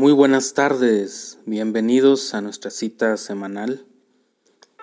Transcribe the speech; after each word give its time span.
Muy 0.00 0.12
buenas 0.12 0.54
tardes, 0.54 1.38
bienvenidos 1.44 2.32
a 2.32 2.40
nuestra 2.40 2.70
cita 2.70 3.16
semanal. 3.16 3.84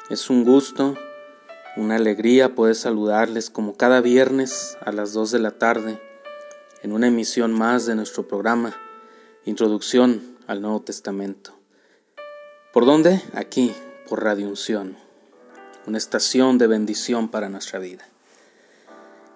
Es 0.09 0.29
un 0.29 0.43
gusto, 0.43 0.95
una 1.77 1.95
alegría 1.95 2.53
poder 2.53 2.75
saludarles 2.75 3.49
como 3.49 3.77
cada 3.77 4.01
viernes 4.01 4.77
a 4.81 4.91
las 4.91 5.13
2 5.13 5.31
de 5.31 5.39
la 5.39 5.51
tarde 5.51 6.01
en 6.83 6.91
una 6.91 7.07
emisión 7.07 7.53
más 7.53 7.85
de 7.85 7.95
nuestro 7.95 8.27
programa 8.27 8.75
Introducción 9.45 10.21
al 10.47 10.61
Nuevo 10.61 10.81
Testamento. 10.81 11.57
¿Por 12.73 12.85
dónde? 12.85 13.21
Aquí, 13.33 13.73
por 14.09 14.21
Radio 14.21 14.49
Unción, 14.49 14.97
una 15.87 15.97
estación 15.97 16.57
de 16.57 16.67
bendición 16.67 17.29
para 17.29 17.47
nuestra 17.47 17.79
vida. 17.79 18.05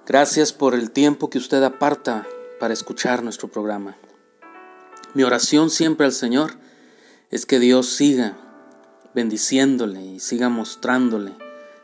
Gracias 0.06 0.52
por 0.52 0.76
el 0.76 0.92
tiempo 0.92 1.30
que 1.30 1.38
usted 1.38 1.64
aparta 1.64 2.28
para 2.60 2.74
escuchar 2.74 3.24
nuestro 3.24 3.48
programa. 3.48 3.96
Mi 5.16 5.24
oración 5.24 5.72
siempre 5.72 6.06
al 6.06 6.12
Señor 6.12 6.54
es 7.32 7.48
que 7.48 7.60
Dios 7.60 7.88
siga 7.88 8.38
bendiciéndole 9.16 10.04
y 10.06 10.20
siga 10.20 10.50
mostrándole 10.50 11.34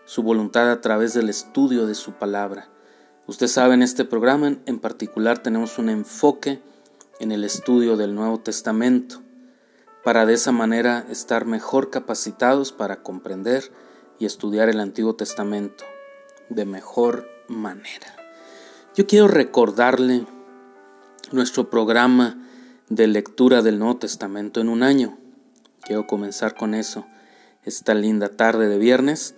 su 0.05 0.21
voluntad 0.21 0.69
a 0.69 0.79
través 0.79 1.15
del 1.15 1.29
estudio 1.29 1.87
de 1.87 1.95
su 1.95 2.13
palabra. 2.13 2.69
Usted 3.25 3.47
sabe, 3.47 3.73
en 3.73 3.81
este 3.81 4.05
programa 4.05 4.57
en 4.67 4.79
particular 4.79 5.39
tenemos 5.39 5.79
un 5.79 5.89
enfoque 5.89 6.61
en 7.19 7.31
el 7.31 7.43
estudio 7.43 7.97
del 7.97 8.13
Nuevo 8.13 8.39
Testamento, 8.39 9.21
para 10.03 10.27
de 10.27 10.35
esa 10.35 10.51
manera 10.51 11.03
estar 11.09 11.45
mejor 11.45 11.89
capacitados 11.89 12.71
para 12.71 13.01
comprender 13.01 13.71
y 14.19 14.27
estudiar 14.27 14.69
el 14.69 14.79
Antiguo 14.79 15.15
Testamento 15.15 15.83
de 16.49 16.65
mejor 16.65 17.27
manera. 17.47 18.15
Yo 18.95 19.07
quiero 19.07 19.27
recordarle 19.27 20.27
nuestro 21.31 21.71
programa 21.71 22.37
de 22.89 23.07
lectura 23.07 23.61
del 23.61 23.79
Nuevo 23.79 23.97
Testamento 23.97 24.61
en 24.61 24.69
un 24.69 24.83
año. 24.83 25.17
Quiero 25.81 26.05
comenzar 26.05 26.55
con 26.55 26.73
eso 26.73 27.05
esta 27.63 27.93
linda 27.93 28.29
tarde 28.29 28.67
de 28.67 28.77
viernes. 28.77 29.35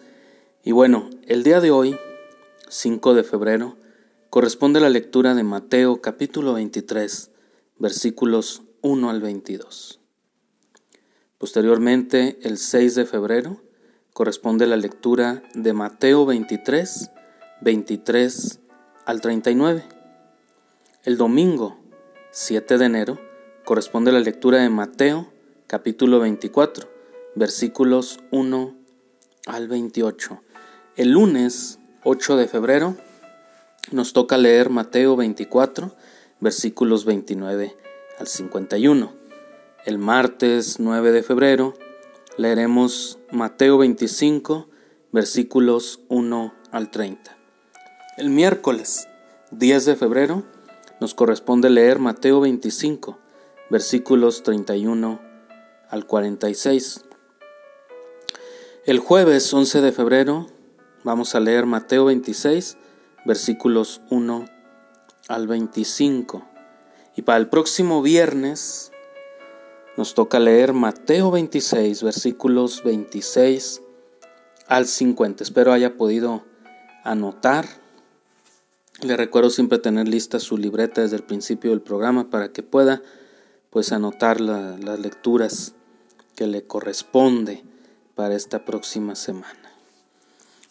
Y 0.64 0.73
bueno, 0.73 1.09
el 1.28 1.44
día 1.44 1.62
de 1.62 1.72
hoy, 1.72 1.98
5 2.67 3.14
de 3.14 3.23
febrero, 3.23 3.78
corresponde 4.30 4.80
la 4.81 4.89
lectura 4.89 5.34
de 5.34 5.44
Mateo 5.44 6.02
capítulo 6.02 6.54
23, 6.54 7.31
versículos 7.78 8.64
1 8.81 9.09
al 9.09 9.22
22. 9.22 10.02
Posteriormente, 11.38 12.38
el 12.42 12.58
6 12.58 12.95
de 12.95 13.06
febrero, 13.06 13.61
corresponde 14.11 14.67
la 14.67 14.76
lectura 14.76 15.44
de 15.54 15.72
Mateo 15.72 16.26
23, 16.26 17.11
23 17.61 18.59
al 19.06 19.22
39. 19.22 19.86
El 21.04 21.16
domingo 21.16 21.78
7 22.32 22.78
de 22.78 22.86
enero 22.86 23.27
corresponde 23.68 24.14
la 24.14 24.22
lectura 24.22 24.60
de 24.60 24.70
Mateo 24.70 25.28
capítulo 25.68 26.22
24, 26.22 26.90
versículos 27.36 28.22
1 28.32 28.73
al 29.46 29.68
28. 29.68 30.42
El 30.96 31.12
lunes 31.12 31.78
8 32.06 32.38
de 32.38 32.48
febrero 32.48 32.95
nos 33.92 34.14
toca 34.14 34.38
leer 34.38 34.70
Mateo 34.70 35.18
24, 35.18 35.94
versículos 36.40 37.04
29 37.04 37.76
al 38.18 38.28
51. 38.28 39.12
El 39.84 39.98
martes 39.98 40.80
9 40.80 41.12
de 41.12 41.23
febrero 41.23 41.73
leeremos 42.38 43.20
Mateo 43.34 43.80
25, 43.80 44.70
versículos 45.12 46.00
1 46.08 46.54
al 46.72 46.90
30. 46.90 47.36
El 48.16 48.30
miércoles 48.30 49.10
10 49.52 49.84
de 49.84 49.95
febrero 49.98 50.44
nos 51.02 51.14
corresponde 51.14 51.70
leer 51.70 52.00
Mateo 52.00 52.40
25, 52.40 53.27
versículos 53.70 54.44
31 54.44 55.22
al 55.90 56.06
46. 56.06 57.06
El 58.86 59.00
jueves 59.00 59.54
11 59.54 59.82
de 59.82 59.92
febrero 59.92 60.48
vamos 61.04 61.36
a 61.36 61.40
leer 61.40 61.66
Mateo 61.66 62.05
26, 62.05 62.78
versículos 63.26 64.02
1 64.10 64.45
al 65.28 65.48
25. 65.48 66.48
Y 67.16 67.23
para 67.23 67.38
el 67.38 67.50
próximo 67.50 68.02
viernes 68.02 68.92
nos 69.98 70.14
toca 70.14 70.39
leer 70.39 70.73
Mateo 70.73 71.32
26, 71.32 72.04
versículos 72.04 72.84
26 72.84 73.82
al 74.67 74.86
50. 74.86 75.44
Espero 75.44 75.73
haya 75.73 75.98
podido 75.98 76.45
anotar. 77.04 77.67
Le 79.02 79.17
recuerdo 79.17 79.49
siempre 79.49 79.80
tener 79.80 80.08
lista 80.08 80.39
su 80.39 80.58
libreta 80.58 81.02
desde 81.02 81.17
el 81.17 81.23
principio 81.23 81.72
del 81.72 81.82
programa 81.82 82.30
para 82.30 82.49
que 82.49 82.64
pueda 82.64 83.02
pues 83.77 83.92
anotar 83.92 84.42
las 84.42 84.99
lecturas 84.99 85.76
que 86.36 86.48
le 86.48 86.64
corresponde 86.64 87.64
para 88.15 88.33
esta 88.33 88.65
próxima 88.65 89.14
semana. 89.14 89.71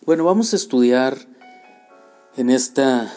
Bueno, 0.04 0.24
vamos 0.24 0.52
a 0.52 0.56
estudiar 0.56 1.16
en, 2.36 2.50
esta, 2.50 3.14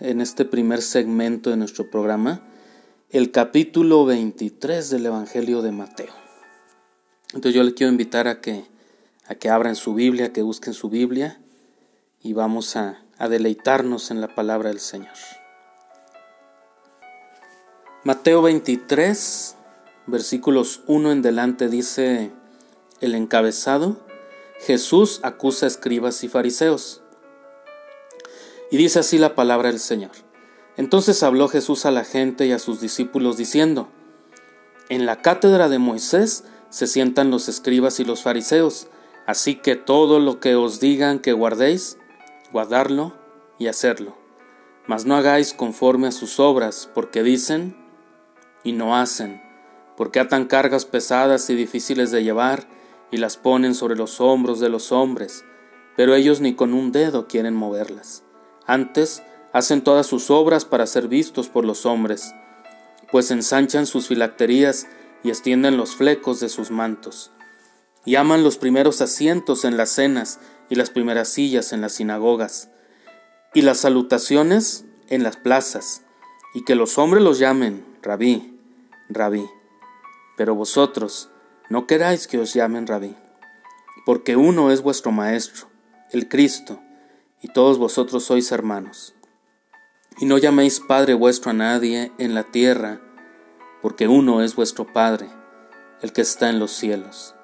en 0.00 0.20
este 0.20 0.44
primer 0.44 0.82
segmento 0.82 1.48
de 1.48 1.56
nuestro 1.56 1.90
programa 1.90 2.46
el 3.08 3.30
capítulo 3.30 4.04
23 4.04 4.90
del 4.90 5.06
Evangelio 5.06 5.62
de 5.62 5.72
Mateo. 5.72 6.12
Entonces 7.32 7.54
yo 7.54 7.62
le 7.62 7.72
quiero 7.72 7.90
invitar 7.90 8.28
a 8.28 8.42
que, 8.42 8.66
a 9.24 9.36
que 9.36 9.48
abran 9.48 9.74
su 9.74 9.94
Biblia, 9.94 10.34
que 10.34 10.42
busquen 10.42 10.74
su 10.74 10.90
Biblia 10.90 11.40
y 12.20 12.34
vamos 12.34 12.76
a, 12.76 13.02
a 13.16 13.30
deleitarnos 13.30 14.10
en 14.10 14.20
la 14.20 14.34
palabra 14.34 14.68
del 14.68 14.80
Señor. 14.80 15.16
Mateo 18.02 18.40
23, 18.40 19.56
versículos 20.06 20.80
1 20.86 21.12
en 21.12 21.20
delante 21.20 21.68
dice 21.68 22.30
el 23.02 23.14
encabezado, 23.14 23.98
Jesús 24.58 25.20
acusa 25.22 25.66
a 25.66 25.68
escribas 25.68 26.24
y 26.24 26.28
fariseos. 26.28 27.02
Y 28.70 28.78
dice 28.78 29.00
así 29.00 29.18
la 29.18 29.34
palabra 29.34 29.68
del 29.68 29.80
Señor. 29.80 30.12
Entonces 30.78 31.22
habló 31.22 31.48
Jesús 31.48 31.84
a 31.84 31.90
la 31.90 32.04
gente 32.04 32.46
y 32.46 32.52
a 32.52 32.58
sus 32.58 32.80
discípulos 32.80 33.36
diciendo, 33.36 33.90
En 34.88 35.04
la 35.04 35.20
cátedra 35.20 35.68
de 35.68 35.78
Moisés 35.78 36.44
se 36.70 36.86
sientan 36.86 37.30
los 37.30 37.50
escribas 37.50 38.00
y 38.00 38.06
los 38.06 38.22
fariseos, 38.22 38.86
así 39.26 39.56
que 39.56 39.76
todo 39.76 40.20
lo 40.20 40.40
que 40.40 40.54
os 40.54 40.80
digan 40.80 41.18
que 41.18 41.34
guardéis, 41.34 41.98
guardarlo 42.50 43.12
y 43.58 43.66
hacerlo. 43.66 44.16
Mas 44.86 45.04
no 45.04 45.16
hagáis 45.16 45.52
conforme 45.52 46.08
a 46.08 46.12
sus 46.12 46.40
obras, 46.40 46.88
porque 46.94 47.22
dicen, 47.22 47.79
y 48.64 48.72
no 48.72 48.96
hacen, 48.96 49.42
porque 49.96 50.20
atan 50.20 50.46
cargas 50.46 50.84
pesadas 50.84 51.48
y 51.50 51.54
difíciles 51.54 52.10
de 52.10 52.22
llevar 52.24 52.66
y 53.10 53.16
las 53.16 53.36
ponen 53.36 53.74
sobre 53.74 53.96
los 53.96 54.20
hombros 54.20 54.60
de 54.60 54.68
los 54.68 54.92
hombres, 54.92 55.44
pero 55.96 56.14
ellos 56.14 56.40
ni 56.40 56.54
con 56.54 56.72
un 56.72 56.92
dedo 56.92 57.26
quieren 57.26 57.54
moverlas. 57.54 58.22
Antes 58.66 59.22
hacen 59.52 59.82
todas 59.82 60.06
sus 60.06 60.30
obras 60.30 60.64
para 60.64 60.86
ser 60.86 61.08
vistos 61.08 61.48
por 61.48 61.64
los 61.64 61.86
hombres, 61.86 62.34
pues 63.10 63.30
ensanchan 63.30 63.86
sus 63.86 64.06
filacterías 64.08 64.86
y 65.22 65.30
extienden 65.30 65.76
los 65.76 65.96
flecos 65.96 66.40
de 66.40 66.48
sus 66.48 66.70
mantos, 66.70 67.32
y 68.04 68.14
aman 68.14 68.42
los 68.42 68.56
primeros 68.56 69.00
asientos 69.00 69.64
en 69.64 69.76
las 69.76 69.90
cenas 69.90 70.38
y 70.68 70.76
las 70.76 70.90
primeras 70.90 71.28
sillas 71.28 71.72
en 71.72 71.80
las 71.80 71.92
sinagogas, 71.92 72.70
y 73.52 73.62
las 73.62 73.78
salutaciones 73.78 74.84
en 75.08 75.24
las 75.24 75.36
plazas, 75.36 76.02
y 76.54 76.64
que 76.64 76.76
los 76.76 76.96
hombres 76.98 77.22
los 77.22 77.38
llamen 77.38 77.89
rabí, 78.02 78.58
rabí. 79.08 79.48
Pero 80.36 80.54
vosotros 80.54 81.30
no 81.68 81.86
queráis 81.86 82.26
que 82.26 82.38
os 82.38 82.54
llamen 82.54 82.86
rabí, 82.86 83.14
porque 84.06 84.36
uno 84.36 84.70
es 84.70 84.82
vuestro 84.82 85.12
Maestro, 85.12 85.66
el 86.10 86.28
Cristo, 86.28 86.80
y 87.42 87.48
todos 87.48 87.78
vosotros 87.78 88.24
sois 88.24 88.50
hermanos. 88.52 89.14
Y 90.18 90.26
no 90.26 90.38
llaméis 90.38 90.80
Padre 90.80 91.14
vuestro 91.14 91.50
a 91.50 91.54
nadie 91.54 92.12
en 92.18 92.34
la 92.34 92.44
tierra, 92.44 93.00
porque 93.82 94.08
uno 94.08 94.42
es 94.42 94.54
vuestro 94.54 94.92
Padre, 94.92 95.28
el 96.02 96.12
que 96.12 96.22
está 96.22 96.50
en 96.50 96.58
los 96.58 96.72
cielos. 96.72 97.34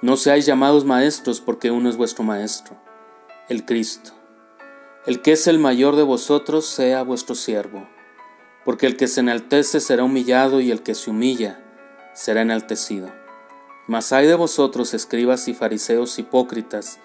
No 0.00 0.16
seáis 0.16 0.46
llamados 0.46 0.84
maestros, 0.84 1.40
porque 1.40 1.70
uno 1.70 1.88
es 1.88 1.96
vuestro 1.96 2.24
Maestro, 2.24 2.76
el 3.48 3.64
Cristo. 3.64 4.12
El 5.06 5.22
que 5.22 5.32
es 5.32 5.46
el 5.46 5.58
mayor 5.58 5.96
de 5.96 6.02
vosotros 6.02 6.66
sea 6.66 7.02
vuestro 7.02 7.34
siervo 7.34 7.88
porque 8.64 8.86
el 8.86 8.96
que 8.96 9.08
se 9.08 9.20
enaltece 9.20 9.80
será 9.80 10.04
humillado 10.04 10.60
y 10.60 10.70
el 10.70 10.82
que 10.82 10.94
se 10.94 11.10
humilla 11.10 11.60
será 12.14 12.42
enaltecido. 12.42 13.10
Mas 13.86 14.12
hay 14.12 14.26
de 14.26 14.34
vosotros, 14.34 14.94
escribas 14.94 15.48
y 15.48 15.54
fariseos 15.54 16.18
hipócritas, 16.18 16.98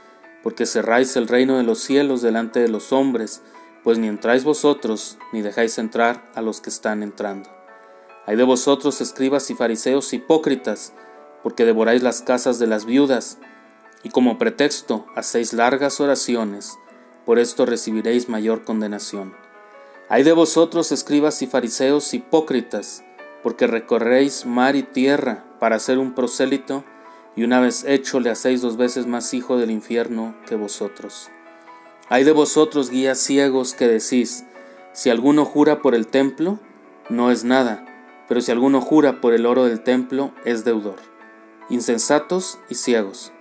porque 0.44 0.66
cerráis 0.66 1.16
el 1.16 1.28
reino 1.28 1.58
de 1.58 1.64
los 1.64 1.80
cielos 1.80 2.22
delante 2.22 2.60
de 2.60 2.70
los 2.70 2.94
hombres, 2.94 3.42
pues 3.84 3.98
ni 3.98 4.08
entráis 4.08 4.44
vosotros, 4.44 5.18
ni 5.34 5.42
dejáis 5.42 5.78
entrar 5.78 6.30
a 6.36 6.42
los 6.42 6.62
que 6.62 6.70
están 6.70 7.02
entrando. 7.04 7.50
Hay 8.26 8.36
de 8.36 8.44
vosotros, 8.44 9.02
escribas 9.02 9.50
y 9.50 9.56
fariseos 9.56 10.14
hipócritas, 10.14 10.94
porque 11.42 11.66
devoráis 11.66 12.04
las 12.04 12.22
casas 12.22 12.60
de 12.60 12.68
las 12.68 12.86
viudas, 12.86 13.40
y 14.04 14.10
como 14.10 14.38
pretexto 14.38 15.08
hacéis 15.16 15.54
largas 15.54 16.00
oraciones, 16.00 16.78
por 17.26 17.40
esto 17.40 17.66
recibiréis 17.66 18.30
mayor 18.30 18.64
condenación. 18.64 19.47
Hay 20.10 20.24
de 20.24 20.32
vosotros, 20.32 20.94
escribas 20.94 21.42
y 21.42 21.48
fariseos 21.48 22.14
hipócritas, 22.14 23.04
porque 23.44 23.68
recorréis 23.68 24.46
mar 24.46 24.78
y 24.78 24.84
tierra 24.84 25.44
para 25.60 25.80
ser 25.80 25.98
un 25.98 26.16
prosélito, 26.16 26.86
y 27.36 27.44
una 27.44 27.60
vez 27.60 27.84
hecho 27.86 28.22
le 28.22 28.30
hacéis 28.30 28.62
dos 28.62 28.78
veces 28.78 29.06
más 29.06 29.34
hijo 29.34 29.58
del 29.58 29.70
infierno 29.70 30.34
que 30.48 30.56
vosotros. 30.56 31.30
Hay 32.08 32.24
de 32.24 32.32
vosotros 32.32 32.90
guías 32.90 33.18
ciegos 33.18 33.74
que 33.74 33.90
decís, 33.90 34.46
si 34.94 35.10
alguno 35.10 35.44
jura 35.44 35.82
por 35.82 35.94
el 35.94 36.08
templo, 36.08 36.58
no 37.10 37.30
es 37.30 37.44
nada, 37.44 37.86
pero 38.30 38.40
si 38.40 38.50
alguno 38.54 38.80
jura 38.80 39.20
por 39.20 39.34
el 39.34 39.46
oro 39.46 39.66
del 39.66 39.82
templo, 39.82 40.32
es 40.46 40.64
deudor. 40.64 41.00
Insensatos 41.70 42.60
y 42.70 42.76
ciegos. 42.76 43.34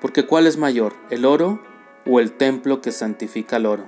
Porque 0.00 0.26
¿cuál 0.26 0.48
es 0.48 0.56
mayor, 0.56 0.94
el 1.10 1.24
oro 1.24 1.62
o 2.06 2.18
el 2.18 2.32
templo 2.32 2.80
que 2.80 2.90
santifica 2.90 3.58
el 3.58 3.66
oro? 3.66 3.84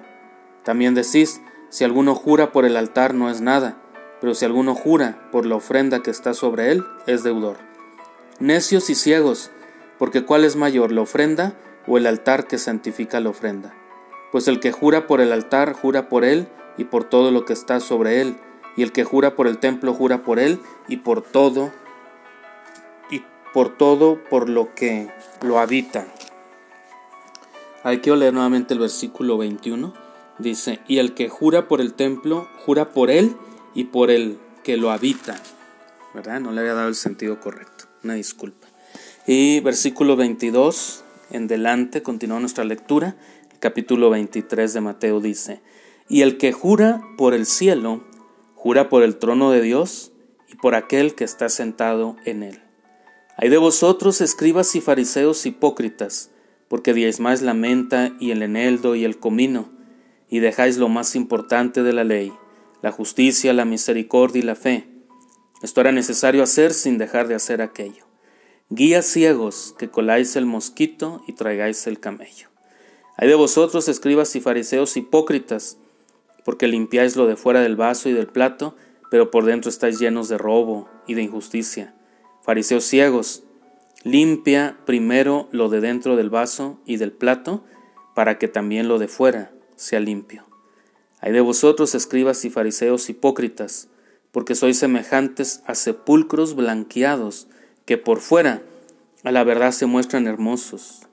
También 0.62 0.94
decís, 0.94 1.40
si 1.74 1.82
alguno 1.82 2.14
jura 2.14 2.52
por 2.52 2.64
el 2.66 2.76
altar, 2.76 3.14
no 3.14 3.28
es 3.28 3.40
nada, 3.40 3.76
pero 4.20 4.36
si 4.36 4.44
alguno 4.44 4.76
jura 4.76 5.28
por 5.32 5.44
la 5.44 5.56
ofrenda 5.56 6.04
que 6.04 6.12
está 6.12 6.32
sobre 6.32 6.70
él, 6.70 6.84
es 7.08 7.24
deudor. 7.24 7.56
Necios 8.38 8.90
y 8.90 8.94
ciegos, 8.94 9.50
porque 9.98 10.24
¿cuál 10.24 10.44
es 10.44 10.54
mayor, 10.54 10.92
la 10.92 11.00
ofrenda 11.00 11.54
o 11.88 11.98
el 11.98 12.06
altar 12.06 12.46
que 12.46 12.58
santifica 12.58 13.18
la 13.18 13.30
ofrenda? 13.30 13.74
Pues 14.30 14.46
el 14.46 14.60
que 14.60 14.70
jura 14.70 15.08
por 15.08 15.20
el 15.20 15.32
altar, 15.32 15.72
jura 15.72 16.08
por 16.08 16.24
él 16.24 16.46
y 16.78 16.84
por 16.84 17.02
todo 17.02 17.32
lo 17.32 17.44
que 17.44 17.54
está 17.54 17.80
sobre 17.80 18.20
él, 18.20 18.36
y 18.76 18.84
el 18.84 18.92
que 18.92 19.02
jura 19.02 19.34
por 19.34 19.48
el 19.48 19.58
templo, 19.58 19.94
jura 19.94 20.22
por 20.22 20.38
él 20.38 20.60
y 20.86 20.98
por 20.98 21.22
todo, 21.22 21.72
y 23.10 23.24
por 23.52 23.76
todo 23.76 24.22
por 24.30 24.48
lo 24.48 24.76
que 24.76 25.10
lo 25.42 25.58
habita. 25.58 26.06
Hay 27.82 27.98
que 27.98 28.14
leer 28.14 28.32
nuevamente 28.32 28.74
el 28.74 28.80
versículo 28.80 29.38
21. 29.38 30.03
Dice, 30.38 30.81
y 30.88 30.98
el 30.98 31.14
que 31.14 31.28
jura 31.28 31.69
por 31.69 31.81
el 31.81 31.94
templo, 31.94 32.48
jura 32.64 32.90
por 32.90 33.10
él 33.10 33.36
y 33.75 33.84
por 33.84 34.10
el 34.10 34.38
que 34.62 34.76
lo 34.76 34.90
habita. 34.90 35.40
¿Verdad? 36.14 36.40
No 36.40 36.52
le 36.52 36.60
había 36.60 36.75
dado 36.75 36.88
el 36.88 36.94
sentido 36.94 37.40
correcto. 37.40 37.84
Una 38.02 38.14
disculpa. 38.14 38.66
Y 39.26 39.60
versículo 39.60 40.16
22 40.16 41.04
en 41.31 41.46
delante, 41.46 42.02
continúa 42.02 42.40
nuestra 42.40 42.64
lectura. 42.64 43.16
El 43.52 43.58
capítulo 43.58 44.10
23 44.10 44.72
de 44.72 44.81
Mateo 44.81 45.20
dice, 45.20 45.60
y 46.08 46.22
el 46.22 46.36
que 46.36 46.52
jura 46.52 47.02
por 47.16 47.34
el 47.34 47.46
cielo, 47.46 48.04
jura 48.54 48.88
por 48.88 49.02
el 49.02 49.16
trono 49.16 49.50
de 49.50 49.62
Dios 49.62 50.12
y 50.48 50.56
por 50.56 50.75
aquel 50.75 51.14
que 51.14 51.25
está 51.25 51.48
sentado 51.48 52.16
en 52.25 52.42
él. 52.42 52.60
Hay 53.36 53.48
de 53.48 53.58
vosotros, 53.58 54.20
escribas 54.20 54.76
y 54.76 54.81
fariseos 54.81 55.44
hipócritas, 55.46 56.31
porque 56.69 56.94
diezmáis 56.94 57.42
la 57.42 57.54
menta 57.54 58.12
y 58.20 58.31
el 58.31 58.42
eneldo 58.42 58.94
y 58.94 59.04
el 59.04 59.19
comino, 59.19 59.70
y 60.34 60.40
dejáis 60.40 60.78
lo 60.78 60.88
más 60.88 61.14
importante 61.14 61.84
de 61.84 61.92
la 61.92 62.02
ley, 62.02 62.32
la 62.82 62.90
justicia, 62.90 63.52
la 63.52 63.64
misericordia 63.64 64.40
y 64.40 64.42
la 64.42 64.56
fe. 64.56 64.88
Esto 65.62 65.81
era 65.81 65.92
necesario 65.92 66.42
hacer 66.42 66.75
sin 66.75 66.98
dejar 66.98 67.28
de 67.28 67.36
hacer 67.36 67.62
aquello. 67.62 68.04
Guías 68.69 69.06
ciegos, 69.06 69.76
que 69.78 69.90
coláis 69.90 70.34
el 70.34 70.44
mosquito 70.44 71.22
y 71.28 71.34
traigáis 71.34 71.86
el 71.86 72.00
camello. 72.00 72.48
Hay 73.16 73.28
de 73.28 73.36
vosotros, 73.36 73.86
escribas 73.86 74.34
y 74.34 74.40
fariseos 74.40 74.96
hipócritas, 74.96 75.78
porque 76.44 76.66
limpiáis 76.66 77.14
lo 77.14 77.28
de 77.28 77.36
fuera 77.36 77.60
del 77.60 77.76
vaso 77.76 78.08
y 78.08 78.12
del 78.12 78.26
plato, 78.26 78.75
pero 79.12 79.31
por 79.31 79.44
dentro 79.44 79.69
estáis 79.69 80.00
llenos 80.00 80.28
de 80.28 80.36
robo 80.36 80.88
y 81.06 81.14
de 81.14 81.22
injusticia. 81.22 81.94
Fariseos 82.42 82.82
ciegos, 82.82 83.44
limpia 84.02 84.78
primero 84.84 85.48
lo 85.52 85.69
de 85.69 85.81
dentro 85.81 86.16
del 86.16 86.28
vaso 86.28 86.81
y 86.86 86.96
del 86.96 87.12
plato, 87.12 87.62
para 88.16 88.36
que 88.36 88.48
también 88.48 88.88
lo 88.88 88.98
de 88.98 89.06
fuera 89.06 89.53
sea 89.76 90.00
limpio. 90.00 90.44
Hay 91.20 91.32
de 91.32 91.40
vosotros, 91.40 91.94
escribas 91.94 92.44
y 92.44 92.50
fariseos 92.50 93.08
hipócritas, 93.08 93.88
porque 94.30 94.54
sois 94.54 94.78
semejantes 94.78 95.62
a 95.66 95.74
sepulcros 95.74 96.54
blanqueados, 96.54 97.46
que 97.86 97.98
por 97.98 98.20
fuera 98.20 98.62
a 99.22 99.32
la 99.32 99.42
verdad 99.42 99.72
se 99.72 99.86
muestran 99.86 100.26
hermosos, 100.26 101.08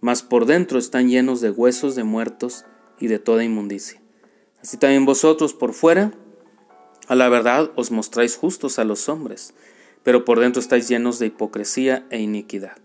mas 0.00 0.22
por 0.22 0.46
dentro 0.46 0.78
están 0.78 1.08
llenos 1.08 1.40
de 1.40 1.50
huesos 1.50 1.94
de 1.94 2.04
muertos 2.04 2.64
y 2.98 3.08
de 3.08 3.18
toda 3.18 3.44
inmundicia. 3.44 4.00
Así 4.62 4.76
también 4.76 5.04
vosotros 5.04 5.52
por 5.52 5.74
fuera, 5.74 6.12
a 7.08 7.14
la 7.14 7.28
verdad 7.28 7.70
os 7.76 7.90
mostráis 7.90 8.36
justos 8.36 8.78
a 8.78 8.84
los 8.84 9.08
hombres, 9.08 9.54
pero 10.02 10.24
por 10.24 10.40
dentro 10.40 10.60
estáis 10.60 10.88
llenos 10.88 11.18
de 11.18 11.26
hipocresía 11.26 12.06
e 12.10 12.20
iniquidad. 12.20 12.76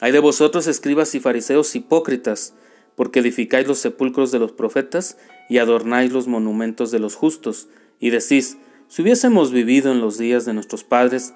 Hay 0.00 0.12
de 0.12 0.18
vosotros, 0.18 0.66
escribas 0.66 1.14
y 1.14 1.20
fariseos 1.20 1.74
hipócritas, 1.76 2.54
porque 2.96 3.20
edificáis 3.20 3.66
los 3.66 3.78
sepulcros 3.78 4.30
de 4.30 4.38
los 4.38 4.52
profetas 4.52 5.16
y 5.48 5.58
adornáis 5.58 6.12
los 6.12 6.28
monumentos 6.28 6.90
de 6.90 6.98
los 6.98 7.14
justos, 7.14 7.68
y 8.00 8.10
decís, 8.10 8.58
si 8.88 9.02
hubiésemos 9.02 9.52
vivido 9.52 9.92
en 9.92 10.00
los 10.00 10.18
días 10.18 10.44
de 10.44 10.52
nuestros 10.52 10.84
padres, 10.84 11.34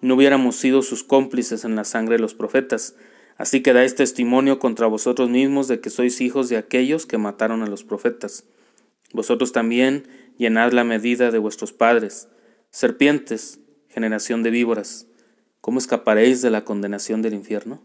no 0.00 0.14
hubiéramos 0.14 0.56
sido 0.56 0.82
sus 0.82 1.04
cómplices 1.04 1.64
en 1.64 1.76
la 1.76 1.84
sangre 1.84 2.16
de 2.16 2.22
los 2.22 2.34
profetas, 2.34 2.96
así 3.36 3.62
que 3.62 3.72
dais 3.72 3.94
testimonio 3.94 4.58
contra 4.58 4.86
vosotros 4.86 5.28
mismos 5.30 5.68
de 5.68 5.80
que 5.80 5.90
sois 5.90 6.20
hijos 6.20 6.48
de 6.48 6.56
aquellos 6.56 7.06
que 7.06 7.18
mataron 7.18 7.62
a 7.62 7.66
los 7.66 7.84
profetas. 7.84 8.44
Vosotros 9.12 9.52
también 9.52 10.08
llenad 10.36 10.72
la 10.72 10.84
medida 10.84 11.30
de 11.30 11.38
vuestros 11.38 11.72
padres. 11.72 12.28
Serpientes, 12.70 13.60
generación 13.88 14.42
de 14.42 14.50
víboras, 14.50 15.06
¿cómo 15.60 15.78
escaparéis 15.78 16.42
de 16.42 16.50
la 16.50 16.64
condenación 16.64 17.22
del 17.22 17.34
infierno? 17.34 17.82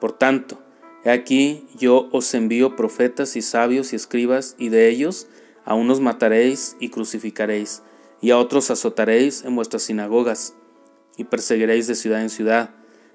Por 0.00 0.12
tanto, 0.12 0.63
aquí 1.10 1.66
yo 1.78 2.08
os 2.12 2.32
envío 2.34 2.76
profetas 2.76 3.36
y 3.36 3.42
sabios 3.42 3.92
y 3.92 3.96
escribas, 3.96 4.54
y 4.58 4.68
de 4.70 4.88
ellos 4.88 5.26
a 5.64 5.74
unos 5.74 6.00
mataréis 6.00 6.76
y 6.80 6.88
crucificaréis, 6.90 7.82
y 8.20 8.30
a 8.30 8.38
otros 8.38 8.70
azotaréis 8.70 9.44
en 9.44 9.56
vuestras 9.56 9.82
sinagogas, 9.82 10.54
y 11.16 11.24
perseguiréis 11.24 11.86
de 11.86 11.94
ciudad 11.94 12.22
en 12.22 12.30
ciudad, 12.30 12.70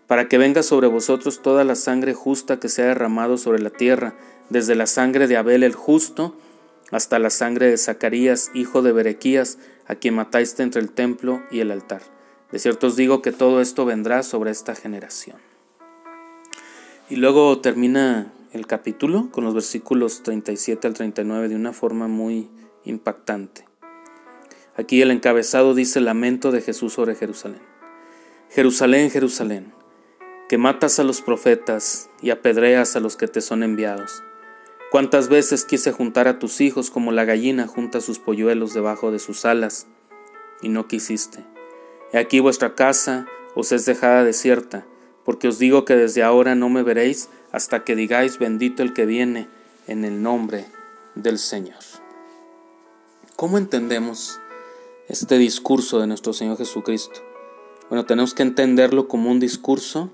para 0.07 0.27
que 0.27 0.37
venga 0.37 0.63
sobre 0.63 0.87
vosotros 0.87 1.41
toda 1.41 1.63
la 1.63 1.75
sangre 1.75 2.13
justa 2.13 2.59
que 2.59 2.69
se 2.69 2.81
ha 2.81 2.87
derramado 2.87 3.37
sobre 3.37 3.61
la 3.61 3.69
tierra, 3.69 4.15
desde 4.49 4.75
la 4.75 4.87
sangre 4.87 5.27
de 5.27 5.37
Abel 5.37 5.63
el 5.63 5.75
justo, 5.75 6.35
hasta 6.91 7.19
la 7.19 7.29
sangre 7.29 7.69
de 7.69 7.77
Zacarías, 7.77 8.49
hijo 8.53 8.81
de 8.81 8.91
Berequías, 8.91 9.59
a 9.87 9.95
quien 9.95 10.15
mataste 10.15 10.63
entre 10.63 10.81
el 10.81 10.91
templo 10.91 11.41
y 11.51 11.59
el 11.59 11.71
altar. 11.71 12.01
De 12.51 12.57
cierto 12.57 12.87
os 12.87 12.95
digo 12.95 13.21
que 13.21 13.31
todo 13.31 13.61
esto 13.61 13.85
vendrá 13.85 14.23
sobre 14.23 14.49
esta 14.51 14.73
generación. 14.73 15.48
Y 17.09 17.15
luego 17.15 17.59
termina 17.59 18.31
el 18.53 18.67
capítulo 18.67 19.29
con 19.31 19.43
los 19.43 19.55
versículos 19.55 20.21
37 20.21 20.85
al 20.85 20.93
39 20.93 21.49
de 21.49 21.55
una 21.55 21.73
forma 21.73 22.07
muy 22.07 22.49
impactante. 22.83 23.65
Aquí 24.75 25.01
el 25.01 25.09
encabezado 25.09 25.73
dice 25.73 26.01
lamento 26.01 26.51
de 26.51 26.61
Jesús 26.61 26.93
sobre 26.93 27.15
Jerusalén. 27.15 27.61
Jerusalén, 28.51 29.09
Jerusalén, 29.09 29.73
que 30.47 30.59
matas 30.59 30.99
a 30.99 31.03
los 31.03 31.21
profetas 31.21 32.11
y 32.21 32.29
apedreas 32.29 32.95
a 32.95 32.99
los 32.99 33.17
que 33.17 33.27
te 33.27 33.41
son 33.41 33.63
enviados. 33.63 34.23
Cuántas 34.91 35.29
veces 35.29 35.65
quise 35.65 35.91
juntar 35.91 36.27
a 36.27 36.37
tus 36.37 36.61
hijos 36.61 36.91
como 36.91 37.11
la 37.11 37.25
gallina 37.25 37.65
junta 37.65 38.01
sus 38.01 38.19
polluelos 38.19 38.75
debajo 38.75 39.11
de 39.11 39.19
sus 39.19 39.45
alas, 39.45 39.87
y 40.61 40.69
no 40.69 40.87
quisiste. 40.87 41.43
He 42.11 42.19
aquí 42.19 42.39
vuestra 42.39 42.75
casa 42.75 43.25
os 43.55 43.71
es 43.71 43.85
dejada 43.85 44.23
desierta, 44.23 44.85
porque 45.29 45.47
os 45.47 45.59
digo 45.59 45.85
que 45.85 45.95
desde 45.95 46.23
ahora 46.23 46.55
no 46.55 46.69
me 46.69 46.81
veréis 46.81 47.29
hasta 47.51 47.83
que 47.83 47.95
digáis 47.95 48.39
bendito 48.39 48.81
el 48.81 48.93
que 48.95 49.05
viene 49.05 49.47
en 49.85 50.03
el 50.03 50.23
nombre 50.23 50.65
del 51.13 51.37
Señor. 51.37 51.77
¿Cómo 53.35 53.59
entendemos 53.59 54.39
este 55.07 55.37
discurso 55.37 55.99
de 55.99 56.07
nuestro 56.07 56.33
Señor 56.33 56.57
Jesucristo? 56.57 57.21
Bueno, 57.89 58.07
tenemos 58.07 58.33
que 58.33 58.41
entenderlo 58.41 59.07
como 59.07 59.29
un 59.29 59.39
discurso 59.39 60.11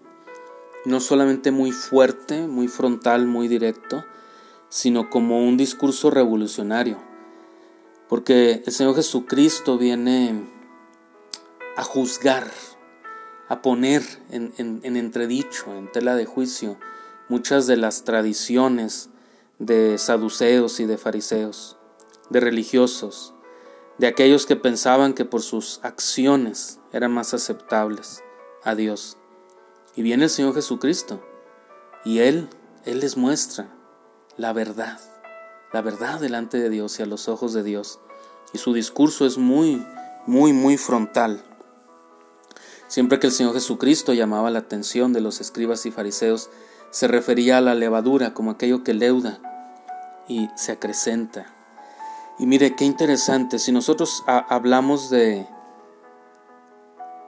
no 0.84 1.00
solamente 1.00 1.50
muy 1.50 1.72
fuerte, 1.72 2.46
muy 2.46 2.68
frontal, 2.68 3.26
muy 3.26 3.48
directo, 3.48 4.04
sino 4.68 5.10
como 5.10 5.48
un 5.48 5.56
discurso 5.56 6.10
revolucionario. 6.10 6.98
Porque 8.10 8.64
el 8.66 8.74
Señor 8.74 8.96
Jesucristo 8.96 9.78
viene 9.78 10.44
a 11.78 11.86
juzgar, 11.86 12.52
a 13.48 13.62
poner 13.62 14.04
en, 14.32 14.54
entredicho, 14.84 15.76
en 15.76 15.92
tela 15.92 16.16
de 16.16 16.26
juicio, 16.26 16.78
muchas 17.30 17.68
de 17.68 17.78
las 17.78 18.04
tradiciones 18.04 19.10
de 19.60 19.98
saduceos 19.98 20.80
y 20.80 20.86
de 20.86 20.98
fariseos, 20.98 21.78
de 22.30 22.40
religiosos, 22.40 23.34
de 23.98 24.08
aquellos 24.08 24.46
que 24.46 24.56
pensaban 24.56 25.14
que 25.14 25.26
por 25.26 25.42
sus 25.42 25.80
acciones 25.84 26.80
eran 26.92 27.12
más 27.12 27.34
aceptables 27.34 28.24
a 28.64 28.76
Dios. 28.76 29.18
Y 29.96 30.02
viene 30.02 30.26
el 30.26 30.30
Señor 30.30 30.54
Jesucristo 30.54 31.24
y 32.04 32.20
Él, 32.20 32.50
Él 32.84 33.00
les 33.00 33.16
muestra 33.16 33.70
la 34.38 34.52
verdad, 34.52 35.00
la 35.72 35.82
verdad 35.82 36.20
delante 36.20 36.58
de 36.58 36.70
Dios 36.70 37.00
y 37.00 37.04
a 37.04 37.06
los 37.06 37.30
ojos 37.30 37.54
de 37.54 37.64
Dios. 37.64 38.00
Y 38.54 38.58
su 38.58 38.74
discurso 38.74 39.26
es 39.26 39.38
muy, 39.38 39.86
muy, 40.26 40.52
muy 40.52 40.78
frontal. 40.78 41.44
Siempre 42.88 43.20
que 43.20 43.28
el 43.28 43.34
Señor 43.34 43.54
Jesucristo 43.54 44.14
llamaba 44.14 44.52
la 44.52 44.60
atención 44.60 45.14
de 45.14 45.22
los 45.22 45.42
escribas 45.42 45.86
y 45.86 45.92
fariseos, 45.92 46.50
se 46.92 47.08
refería 47.08 47.58
a 47.58 47.62
la 47.62 47.76
levadura 47.76 48.34
como 48.34 48.52
aquello 48.52 48.84
que 48.84 48.94
leuda 48.94 49.40
y 50.28 50.50
se 50.56 50.72
acrecenta. 50.72 51.48
Y 52.38 52.46
mire 52.46 52.76
qué 52.76 52.86
interesante, 52.86 53.60
si 53.60 53.72
nosotros 53.72 54.24
hablamos 54.28 55.10
de, 55.10 55.48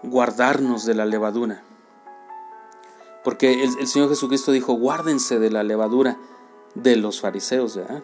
guardarnos 0.04 0.86
de 0.86 0.96
la 0.96 1.06
levadura. 1.06 1.62
Porque 3.24 3.64
el, 3.64 3.88
Señor 3.88 4.10
Jesucristo 4.10 4.52
dijo, 4.52 4.74
guárdense 4.74 5.40
de 5.40 5.52
la 5.52 5.64
levadura 5.64 6.18
de 6.76 6.96
los 6.96 7.20
fariseos. 7.20 7.76
¿verdad? 7.76 8.04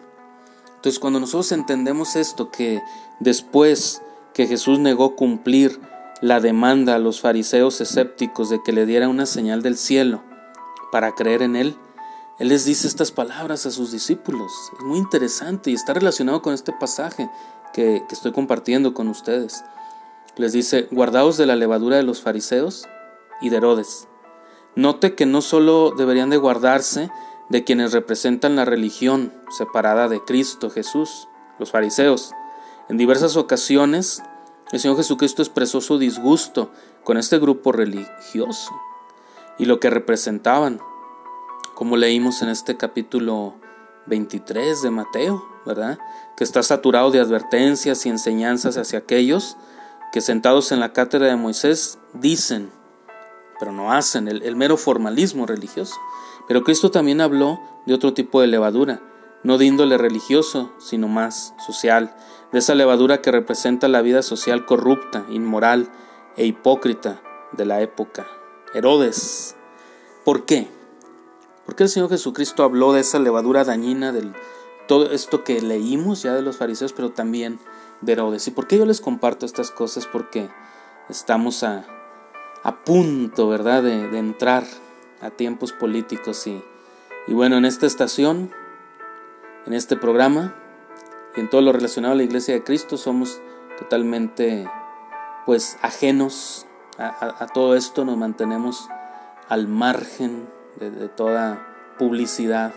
Entonces 0.76 0.98
cuando 0.98 1.20
nosotros 1.20 1.52
entendemos 1.52 2.16
esto, 2.16 2.50
que 2.50 2.82
después 3.20 4.02
que 4.34 4.46
Jesús 4.46 4.78
negó 4.78 5.16
cumplir 5.16 5.80
la 6.20 6.40
demanda 6.40 6.94
a 6.94 6.98
los 6.98 7.20
fariseos 7.20 7.80
escépticos 7.80 8.50
de 8.50 8.62
que 8.62 8.72
le 8.72 8.86
diera 8.86 9.08
una 9.08 9.26
señal 9.26 9.62
del 9.62 9.76
cielo 9.76 10.22
para 10.92 11.14
creer 11.14 11.42
en 11.42 11.56
Él, 11.56 11.76
Él 12.38 12.48
les 12.48 12.64
dice 12.64 12.86
estas 12.86 13.10
palabras 13.10 13.66
a 13.66 13.70
sus 13.70 13.90
discípulos. 13.90 14.52
Es 14.78 14.84
muy 14.84 14.98
interesante 14.98 15.70
y 15.70 15.74
está 15.74 15.92
relacionado 15.92 16.40
con 16.40 16.54
este 16.54 16.72
pasaje 16.72 17.28
que, 17.72 18.02
estoy 18.10 18.32
compartiendo 18.32 18.94
con 18.94 19.08
ustedes. 19.08 19.64
Les 20.36 20.52
dice, 20.52 20.88
guardaos 20.90 21.36
de 21.36 21.46
la 21.46 21.56
levadura 21.56 21.96
de 21.96 22.02
los 22.04 22.22
fariseos 22.22 22.88
y 23.40 23.50
de 23.50 23.56
Herodes. 23.56 24.08
Note 24.76 25.14
que 25.14 25.26
no 25.26 25.42
solo 25.42 25.92
deberían 25.96 26.30
de 26.30 26.36
guardarse 26.36 27.10
de 27.48 27.64
quienes 27.64 27.92
representan 27.92 28.56
la 28.56 28.64
religión 28.64 29.32
separada 29.50 30.08
de 30.08 30.22
Cristo 30.24 30.70
Jesús, 30.70 31.28
los 31.58 31.70
fariseos. 31.70 32.32
En 32.88 32.96
diversas 32.96 33.36
ocasiones, 33.36 34.22
el 34.72 34.80
Señor 34.80 34.96
Jesucristo 34.96 35.42
expresó 35.42 35.80
su 35.80 35.98
disgusto 35.98 36.70
con 37.04 37.16
este 37.16 37.38
grupo 37.38 37.72
religioso 37.72 38.72
y 39.58 39.66
lo 39.66 39.78
que 39.78 39.90
representaban, 39.90 40.80
como 41.74 41.96
leímos 41.96 42.42
en 42.42 42.48
este 42.48 42.76
capítulo 42.76 43.54
23 44.06 44.82
de 44.82 44.90
Mateo, 44.90 45.44
¿verdad? 45.64 45.98
Que 46.36 46.44
está 46.44 46.62
saturado 46.62 47.10
de 47.10 47.20
advertencias 47.20 48.04
y 48.06 48.08
enseñanzas 48.08 48.76
hacia 48.76 49.00
aquellos 49.00 49.56
que 50.12 50.20
sentados 50.20 50.70
en 50.72 50.80
la 50.80 50.92
cátedra 50.92 51.26
de 51.26 51.36
Moisés 51.36 51.98
dicen, 52.12 52.70
pero 53.58 53.72
no 53.72 53.92
hacen, 53.92 54.28
el, 54.28 54.56
mero 54.56 54.76
formalismo 54.76 55.46
religioso. 55.46 55.96
Pero 56.46 56.62
Cristo 56.62 56.90
también 56.90 57.20
habló 57.20 57.60
de 57.86 57.94
otro 57.94 58.14
tipo 58.14 58.40
de 58.40 58.46
levadura, 58.46 59.00
no 59.42 59.58
de 59.58 59.64
índole 59.64 59.98
religioso, 59.98 60.72
sino 60.78 61.08
más 61.08 61.54
social, 61.66 62.14
de 62.54 62.60
esa 62.60 62.76
levadura 62.76 63.20
que 63.20 63.32
representa 63.32 63.88
la 63.88 64.00
vida 64.00 64.22
social 64.22 64.64
corrupta, 64.64 65.26
inmoral 65.28 65.90
e 66.36 66.46
hipócrita 66.46 67.20
de 67.50 67.64
la 67.64 67.80
época. 67.80 68.28
Herodes. 68.74 69.56
¿Por 70.24 70.46
qué? 70.46 70.68
Porque 71.66 71.82
el 71.82 71.88
Señor 71.88 72.10
Jesucristo 72.10 72.62
habló 72.62 72.92
de 72.92 73.00
esa 73.00 73.18
levadura 73.18 73.64
dañina, 73.64 74.12
de 74.12 74.30
todo 74.86 75.10
esto 75.10 75.42
que 75.42 75.60
leímos 75.62 76.22
ya 76.22 76.32
de 76.32 76.42
los 76.42 76.56
fariseos, 76.56 76.92
pero 76.92 77.10
también 77.10 77.58
de 78.02 78.12
Herodes. 78.12 78.46
¿Y 78.46 78.52
por 78.52 78.68
qué 78.68 78.78
yo 78.78 78.86
les 78.86 79.00
comparto 79.00 79.46
estas 79.46 79.72
cosas? 79.72 80.06
Porque 80.06 80.48
estamos 81.08 81.64
a, 81.64 81.84
a 82.62 82.84
punto, 82.84 83.48
¿verdad?, 83.48 83.82
de, 83.82 84.16
entrar 84.16 84.62
a 85.20 85.30
tiempos 85.30 85.72
políticos. 85.72 86.46
Y, 86.46 86.62
y 87.26 87.34
bueno, 87.34 87.56
en 87.56 87.64
esta 87.64 87.86
estación, 87.86 88.52
en 89.66 89.72
este 89.72 89.96
programa 89.96 90.54
y 91.36 91.40
en 91.40 91.50
todo 91.50 91.60
lo 91.60 91.72
relacionado 91.72 92.14
a 92.14 92.16
la 92.16 92.22
iglesia 92.22 92.54
de 92.54 92.62
Cristo, 92.62 92.96
somos 92.96 93.40
totalmente, 93.78 94.68
pues, 95.46 95.76
ajenos 95.82 96.66
a, 96.98 97.46
todo 97.52 97.74
esto, 97.74 98.04
nos 98.04 98.16
mantenemos 98.16 98.88
al 99.48 99.66
margen 99.68 100.48
de, 100.76 101.08
toda 101.08 101.66
publicidad 101.98 102.72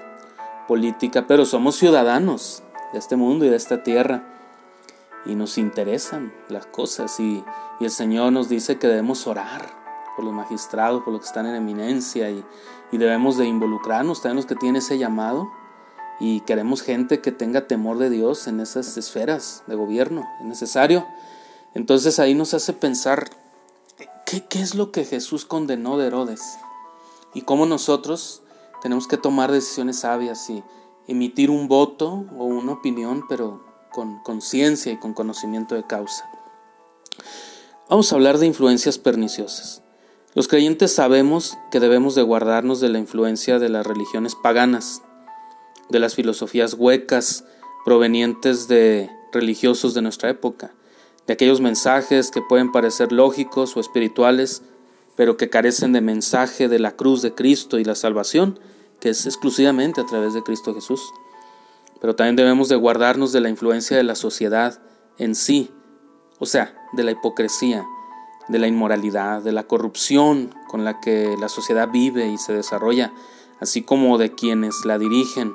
política, 0.68 1.26
pero 1.28 1.46
somos 1.46 1.76
ciudadanos 1.76 2.64
de 2.94 3.00
este 3.00 3.16
mundo 3.16 3.46
y 3.46 3.50
de 3.50 3.56
esta 3.56 3.84
tierra 3.84 4.24
y 5.26 5.36
nos 5.36 5.58
interesan 5.58 6.34
las 6.50 6.66
cosas 6.66 7.20
y, 7.20 7.44
el 7.80 7.92
Señor 7.92 8.34
nos 8.34 8.50
dice 8.50 8.80
que 8.80 8.88
debemos 8.88 9.28
orar 9.28 9.62
por 10.16 10.26
los 10.26 10.34
magistrados, 10.34 11.04
por 11.04 11.14
los 11.14 11.22
que 11.22 11.28
están 11.28 11.46
en 11.46 11.54
eminencia 11.54 12.32
y, 12.32 12.44
debemos 12.92 13.38
de 13.38 13.46
involucrarnos 13.46 14.22
también 14.22 14.38
los 14.38 14.46
que 14.48 14.56
tienen 14.56 14.78
ese 14.78 14.98
llamado 14.98 15.52
y 16.20 16.42
queremos 16.42 16.82
gente 16.82 17.22
que 17.22 17.32
tenga 17.32 17.68
temor 17.68 17.98
de 17.98 18.10
Dios 18.10 18.48
en 18.48 18.60
esas 18.60 18.98
esferas 18.98 19.64
de 19.68 19.76
gobierno, 19.76 20.28
es 20.40 20.46
necesario. 20.46 21.06
Entonces 21.74 22.20
ahí 22.20 22.34
nos 22.34 22.54
hace 22.54 22.74
pensar 22.74 23.30
qué, 24.26 24.60
es 24.60 24.76
lo 24.76 24.92
que 24.92 25.06
Jesús 25.06 25.46
condenó 25.46 25.98
de 25.98 26.08
Herodes 26.08 26.42
y 27.34 27.42
cómo 27.42 27.66
nosotros 27.66 28.42
tenemos 28.82 29.08
que 29.08 29.18
tomar 29.18 29.52
decisiones 29.52 30.00
sabias 30.00 30.50
y 30.50 30.64
emitir 31.08 31.50
un 31.50 31.68
voto 31.68 32.26
o 32.38 32.46
una 32.46 32.74
opinión, 32.74 33.24
pero 33.30 33.64
con 33.92 34.20
conciencia 34.24 34.92
y 34.92 34.98
con 34.98 35.14
conocimiento 35.14 35.76
de 35.76 35.86
causa. 35.86 36.30
Vamos 37.90 38.12
a 38.12 38.16
hablar 38.16 38.38
de 38.38 38.48
influencias 38.48 38.98
perniciosas. 38.98 39.82
Los 40.34 40.48
creyentes 40.48 40.94
sabemos 40.94 41.58
que 41.72 41.80
debemos 41.80 42.14
de 42.14 42.22
guardarnos 42.22 42.80
de 42.80 42.90
la 42.90 43.00
influencia 43.00 43.60
de 43.60 43.70
las 43.70 43.88
religiones 43.88 44.36
paganas, 44.36 45.02
de 45.90 46.00
las 46.00 46.16
filosofías 46.16 46.74
huecas 46.74 47.46
provenientes 47.86 48.68
de 48.68 49.10
religiosos 49.32 49.94
de 49.94 50.02
nuestra 50.02 50.30
época, 50.30 50.74
de 51.26 51.34
aquellos 51.34 51.62
mensajes 51.62 52.32
que 52.32 52.42
pueden 52.42 52.72
parecer 52.72 53.12
lógicos 53.12 53.76
o 53.78 53.80
espirituales, 53.80 54.62
pero 55.16 55.38
que 55.38 55.50
carecen 55.50 55.94
de 55.94 56.02
mensaje 56.02 56.68
de 56.68 56.80
la 56.80 56.96
cruz 56.96 57.22
de 57.22 57.34
Cristo 57.34 57.80
y 57.80 57.84
la 57.84 57.96
salvación, 57.96 58.60
que 59.00 59.10
es 59.10 59.26
exclusivamente 59.26 60.02
a 60.02 60.06
través 60.06 60.34
de 60.34 60.44
Cristo 60.44 60.74
Jesús. 60.74 61.02
Pero 62.00 62.16
también 62.16 62.36
debemos 62.36 62.70
de 62.70 62.76
guardarnos 62.76 63.32
de 63.32 63.42
la 63.42 63.50
influencia 63.50 63.98
de 63.98 64.04
la 64.04 64.16
sociedad 64.16 64.80
en 65.18 65.36
sí, 65.36 65.72
o 66.40 66.46
sea, 66.46 66.76
de 66.94 67.04
la 67.04 67.12
hipocresía, 67.12 67.86
de 68.48 68.60
la 68.60 68.68
inmoralidad, 68.68 69.42
de 69.42 69.52
la 69.52 69.64
corrupción 69.64 70.54
con 70.68 70.86
la 70.86 71.00
que 71.00 71.36
la 71.40 71.50
sociedad 71.50 71.90
vive 71.92 72.28
y 72.28 72.38
se 72.38 72.54
desarrolla, 72.54 73.12
así 73.60 73.82
como 73.82 74.18
de 74.18 74.34
quienes 74.34 74.86
la 74.86 75.00
dirigen, 75.00 75.54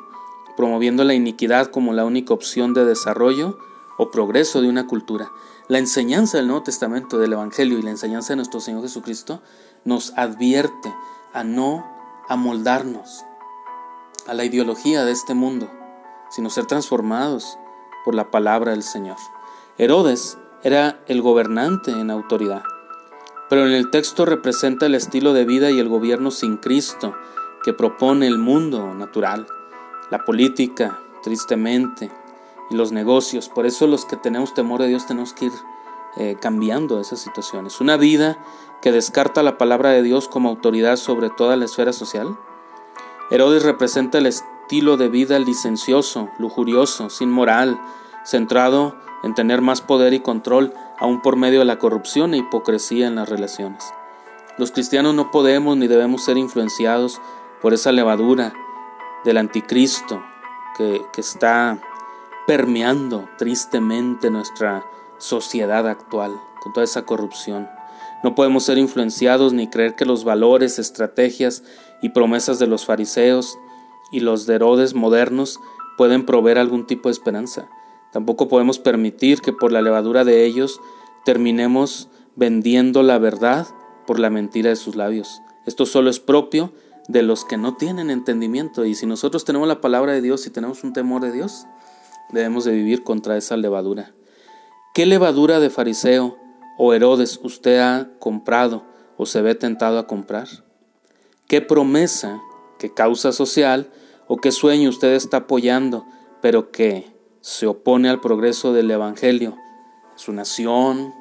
promoviendo 0.56 1.04
la 1.04 1.14
iniquidad 1.14 1.66
como 1.66 1.92
la 1.92 2.04
única 2.04 2.35
opción 2.35 2.75
de 2.75 2.85
desarrollo 2.85 3.59
o 3.99 4.11
progreso 4.11 4.61
de 4.61 4.68
una 4.68 4.87
cultura. 4.87 5.30
La 5.68 5.78
enseñanza 5.78 6.38
del 6.38 6.49
Nuevo 6.49 6.64
Testamento, 6.64 7.18
del 7.18 7.32
Evangelio 7.32 7.78
y 7.78 7.82
la 7.82 7.90
enseñanza 7.90 8.32
de 8.32 8.37
nuestro 8.37 8.61
Señor 8.61 8.82
Jesucristo 8.82 9.42
nos 9.85 10.12
advierte 10.16 10.92
a 11.32 11.44
no 11.44 11.87
amoldarnos 12.28 13.25
a 14.26 14.35
la 14.35 14.44
ideología 14.44 15.04
de 15.04 15.12
este 15.12 15.35
mundo, 15.35 15.71
sino 16.30 16.50
ser 16.50 16.66
transformados 16.66 17.59
por 18.04 18.14
la 18.14 18.30
palabra 18.30 18.73
del 18.73 18.82
Señor. 18.82 19.16
Herodes 19.78 20.38
era 20.62 21.00
el 21.06 21.23
gobernante 21.23 21.90
en 21.90 22.11
autoridad, 22.11 22.62
pero 23.49 23.66
en 23.66 23.73
el 23.73 23.90
texto 23.90 24.25
representa 24.25 24.87
el 24.87 24.94
estilo 24.94 25.32
de 25.32 25.44
vida 25.44 25.71
y 25.71 25.78
el 25.78 25.88
gobierno 25.88 26.30
sin 26.30 26.56
Cristo 26.56 27.14
que 27.64 27.73
propone 27.73 28.26
el 28.26 28.38
mundo 28.38 28.94
natural, 28.94 29.47
la 30.12 30.26
política, 30.26 31.00
tristemente, 31.23 32.11
y 32.69 32.75
los 32.75 32.92
negocios. 32.92 33.49
Por 33.49 33.64
eso 33.64 33.87
los 33.87 34.04
que 34.04 34.16
tenemos 34.16 34.52
temor 34.52 34.83
de 34.83 34.88
Dios 34.88 35.07
tenemos 35.07 35.33
que 35.33 35.47
ir 35.47 35.52
eh, 36.19 36.37
cambiando 36.38 37.00
esas 37.00 37.19
situaciones. 37.19 37.81
Una 37.81 37.97
vida 37.97 38.37
que 38.83 38.92
descarta 38.92 39.42
la 39.42 39.57
palabra 39.57 39.88
de 39.88 40.02
Dios 40.02 40.28
como 40.28 40.50
autoridad 40.50 40.97
sobre 40.97 41.31
toda 41.31 41.57
la 41.57 41.64
esfera 41.64 41.95
social. 41.95 42.37
Herodes 43.31 43.62
representa 43.62 44.19
el, 44.19 44.26
estilo 44.26 44.99
de 44.99 45.09
vida 45.09 45.38
licencioso, 45.38 46.28
lujurioso, 46.38 47.09
sin 47.09 47.31
moral, 47.31 47.81
centrado 48.23 48.95
en 49.23 49.35
tener 49.35 49.62
más 49.62 49.81
poder 49.81 50.12
y 50.12 50.21
control, 50.21 50.75
aún 50.99 51.23
por 51.23 51.37
medio 51.37 51.61
de 51.61 51.64
la 51.64 51.78
corrupción 51.78 52.35
e 52.35 52.38
hipocresía 52.38 53.07
en 53.07 53.14
las 53.14 53.31
relaciones. 53.31 53.95
Los 54.59 54.73
cristianos 54.73 55.14
no 55.14 55.31
podemos 55.31 55.75
ni 55.78 55.87
debemos 55.87 56.23
ser 56.23 56.37
influenciados 56.37 57.19
por 57.62 57.73
esa 57.73 57.92
levadura 57.92 58.52
del 59.25 59.38
anticristo 59.38 60.23
que, 60.76 61.02
que 61.12 61.21
está 61.21 61.81
permeando 62.47 63.29
tristemente 63.38 64.31
nuestra 64.31 64.85
sociedad 65.19 65.87
actual 65.87 66.41
con 66.61 66.73
toda 66.73 66.85
esa 66.85 67.05
corrupción. 67.05 67.69
No 68.23 68.35
podemos 68.35 68.64
ser 68.64 68.79
influenciados 68.79 69.52
ni 69.52 69.69
creer 69.69 69.95
que 69.95 70.05
los 70.05 70.25
valores, 70.25 70.79
estrategias 70.79 71.64
y 72.02 72.11
promesas 72.11 72.59
de 72.59 72.67
los 72.67 72.87
fariseos 72.87 73.59
y 74.12 74.21
los 74.21 74.47
de 74.47 74.55
Herodes 74.55 74.95
modernos 74.95 75.61
pueden 75.97 76.25
proveer 76.25 76.59
algún 76.59 76.87
tipo 76.87 77.09
de 77.09 77.12
esperanza. 77.12 77.69
Tampoco 78.12 78.49
podemos 78.49 78.79
permitir 78.79 79.41
que 79.41 79.52
por 79.52 79.73
la 79.73 79.83
levadura 79.83 80.25
de 80.25 80.45
ellos 80.45 80.81
terminemos 81.25 82.09
vendiendo 82.37 83.02
la 83.02 83.19
verdad 83.19 83.67
por 84.07 84.19
la 84.19 84.31
mentira 84.31 84.71
de 84.71 84.76
sus 84.76 84.97
labios. 84.97 85.41
Esto 85.67 85.87
solo 85.87 86.11
es 86.11 86.21
propio 86.21 86.73
de 87.09 87.23
los 87.23 87.44
que 87.44 87.56
no 87.56 87.76
tienen 87.76 88.11
entendimiento 88.11 88.85
y 88.85 88.94
si 88.94 89.06
nosotros 89.06 89.44
tenemos 89.44 89.68
la 89.68 89.80
palabra 89.80 90.12
de 90.12 90.21
Dios 90.21 90.47
y 90.47 90.50
tenemos 90.50 90.85
un 90.85 90.92
temor 90.92 91.23
de 91.23 91.32
Dios, 91.32 91.66
debemos 92.30 92.64
de 92.64 92.73
vivir 92.73 93.02
contra 93.02 93.37
esa 93.37 93.56
levadura. 93.56 94.12
¿Qué 94.94 95.06
levadura 95.06 95.61
de 95.61 95.71
fariseo 95.71 96.38
o 96.78 96.94
Herodes 96.94 97.40
usted 97.42 97.78
ha 97.78 98.11
comprado 98.18 98.85
o 99.16 99.26
se 99.26 99.42
ve 99.42 99.54
tentado 99.54 99.99
a 99.99 100.06
comprar? 100.06 100.49
¿Qué 101.49 101.61
promesa, 101.61 102.40
qué 102.78 102.92
causa 102.92 103.32
social 103.32 103.90
o 104.26 104.38
qué 104.38 104.52
sueño 104.52 104.88
usted 104.88 105.12
está 105.12 105.38
apoyando, 105.38 106.06
pero 106.40 106.71
que 106.71 107.12
se 107.40 107.66
opone 107.66 108.09
al 108.09 108.21
progreso 108.21 108.73
del 108.73 108.90
Evangelio, 108.90 109.56
su 110.16 110.32
nación, 110.32 111.12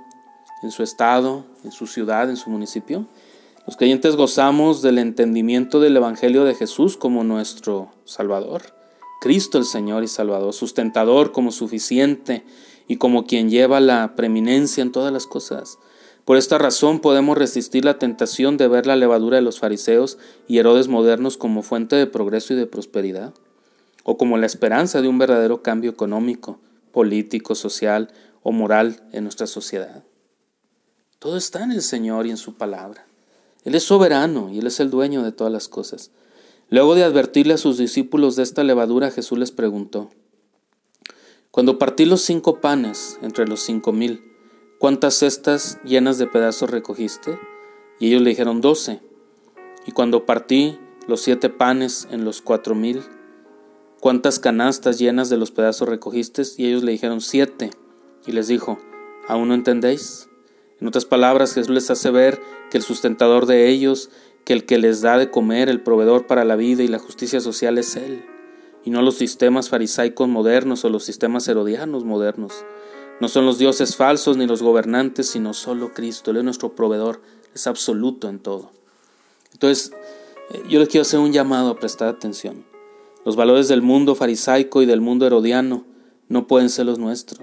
en 0.62 0.72
su 0.72 0.84
estado, 0.84 1.46
en 1.64 1.72
su 1.72 1.88
ciudad, 1.88 2.30
en 2.30 2.38
su 2.38 2.50
municipio. 2.50 3.08
Los 3.68 3.78
creyentes 3.78 4.16
gozamos 4.16 4.82
del 4.82 4.98
entendimiento 4.98 5.80
del 5.80 5.96
Evangelio 5.96 6.46
de 6.46 6.56
Jesús 6.56 6.98
como 6.98 7.24
nuestro 7.24 7.92
Salvador, 8.06 8.64
Cristo 9.22 9.60
el 9.60 9.66
Señor 9.66 10.04
y 10.04 10.08
Salvador, 10.08 10.52
sustentador 10.54 11.32
como 11.32 11.52
suficiente 11.52 12.44
y 12.88 12.98
como 12.98 13.28
quien 13.28 13.52
lleva 13.52 13.80
la 13.80 14.16
preeminencia 14.16 14.82
en 14.82 14.92
todas 14.92 15.14
las 15.14 15.28
cosas. 15.28 15.78
Por 16.26 16.38
esta 16.38 16.58
razón 16.58 17.02
podemos 17.02 17.38
resistir 17.38 17.86
la 17.86 18.00
tentación 18.00 18.58
de 18.58 18.68
ver 18.68 18.88
la 18.88 18.96
levadura 18.96 19.36
de 19.36 19.44
los 19.44 19.60
fariseos 19.60 20.18
y 20.48 20.58
Herodes 20.58 20.88
modernos 20.88 21.38
como 21.38 21.62
fuente 21.62 21.96
de 21.96 22.08
progreso 22.08 22.54
y 22.54 22.58
de 22.58 22.66
prosperidad, 22.66 23.36
o 24.04 24.18
como 24.18 24.40
la 24.40 24.48
esperanza 24.48 25.04
de 25.04 25.08
un 25.08 25.20
verdadero 25.20 25.62
cambio 25.62 25.92
económico, 25.92 26.60
político, 26.92 27.54
social 27.54 28.12
o 28.42 28.52
moral 28.52 29.08
en 29.12 29.24
nuestra 29.24 29.46
sociedad. 29.46 30.04
Todo 31.20 31.38
está 31.38 31.64
en 31.64 31.72
el 31.72 31.84
Señor 31.84 32.26
y 32.26 32.32
en 32.32 32.38
su 32.38 32.56
palabra. 32.56 33.06
Él 33.64 33.76
es 33.76 33.84
soberano 33.84 34.50
y 34.52 34.60
Él 34.60 34.68
es 34.68 34.80
el 34.80 34.90
dueño 34.90 35.24
de 35.24 35.32
todas 35.32 35.54
las 35.54 35.68
cosas. 35.68 36.12
Luego 36.70 36.96
de 36.96 37.04
advertirle 37.04 37.54
a 37.54 37.58
sus 37.58 37.78
discípulos 37.78 38.36
de 38.36 38.44
esta 38.44 38.64
levadura, 38.64 39.12
Jesús 39.12 39.38
les 39.38 39.52
preguntó, 39.52 40.10
Cuando 41.52 41.78
partí 41.78 42.06
los 42.06 42.22
cinco 42.22 42.62
panes 42.62 43.18
entre 43.22 43.48
los 43.48 43.62
cinco 43.62 43.92
mil, 43.92 44.24
¿Cuántas 44.82 45.14
cestas 45.14 45.78
llenas 45.84 46.18
de 46.18 46.26
pedazos 46.26 46.72
recogiste? 46.72 47.38
Y 48.00 48.08
ellos 48.08 48.24
le 48.24 48.32
dijeron 48.32 48.62
doce. 48.62 49.00
Y 49.86 49.92
cuando 49.92 50.26
partí 50.26 50.80
los 51.08 51.22
siete 51.22 51.50
panes 51.50 52.08
en 52.10 52.26
los 52.26 52.42
cuatro 52.42 52.74
mil, 52.74 53.04
¿cuántas 54.00 54.40
canastas 54.40 54.98
llenas 54.98 55.30
de 55.30 55.38
los 55.38 55.52
pedazos 55.52 55.88
recogiste? 55.88 56.42
Y 56.58 56.66
ellos 56.66 56.82
le 56.82 56.94
dijeron 56.94 57.22
siete. 57.22 57.70
Y 58.26 58.32
les 58.32 58.48
dijo, 58.48 58.80
¿aún 59.28 59.50
no 59.50 59.54
entendéis? 59.54 60.31
En 60.82 60.88
otras 60.88 61.06
palabras, 61.06 61.54
Jesús 61.54 61.70
les 61.70 61.92
hace 61.92 62.10
ver 62.10 62.42
que 62.72 62.78
el 62.78 62.84
sustentador 62.84 63.46
de 63.46 63.70
ellos, 63.70 64.10
que 64.44 64.54
el 64.54 64.66
que 64.66 64.80
les 64.80 65.02
da 65.02 65.18
de 65.18 65.30
comer, 65.30 65.70
el 65.70 65.80
proveedor 65.80 66.26
para 66.26 66.44
la 66.44 66.56
vida 66.56 66.82
y 66.82 66.88
la 66.88 66.98
justicia 66.98 67.40
social 67.40 67.78
es 67.78 67.96
Él, 67.96 68.26
y 68.84 68.90
no 68.90 69.04
los 69.04 69.16
sistemas 69.16 69.70
farisaicos 69.70 70.28
modernos 70.28 70.84
o 70.84 70.90
los 70.90 71.04
sistemas 71.04 71.48
herodianos 71.48 72.04
modernos. 72.04 72.66
No 73.20 73.28
son 73.28 73.46
los 73.46 73.60
dioses 73.60 73.96
falsos 73.96 74.38
ni 74.38 74.48
los 74.48 74.64
gobernantes, 74.64 75.30
sino 75.30 75.54
solo 75.54 75.94
Cristo. 75.94 76.32
Él 76.32 76.38
es 76.38 76.44
nuestro 76.44 76.76
proveedor, 76.76 77.22
es 77.54 77.68
absoluto 77.68 78.28
en 78.28 78.40
todo. 78.40 78.72
Entonces, 79.54 79.94
eh, 80.50 80.64
yo 80.68 80.80
les 80.80 80.90
quiero 80.90 81.04
hacer 81.04 81.20
un 81.20 81.32
llamado 81.32 81.70
a 81.70 81.80
prestar 81.80 82.08
atención. 82.08 82.66
Los 83.24 83.36
valores 83.36 83.68
del 83.68 83.84
mundo 83.84 84.16
farisaico 84.16 84.82
y 84.82 84.88
del 84.88 85.02
mundo 85.02 85.28
herodiano 85.28 85.86
no 86.28 86.48
pueden 86.48 86.72
ser 86.72 86.88
los 86.88 86.98
nuestros, 86.98 87.42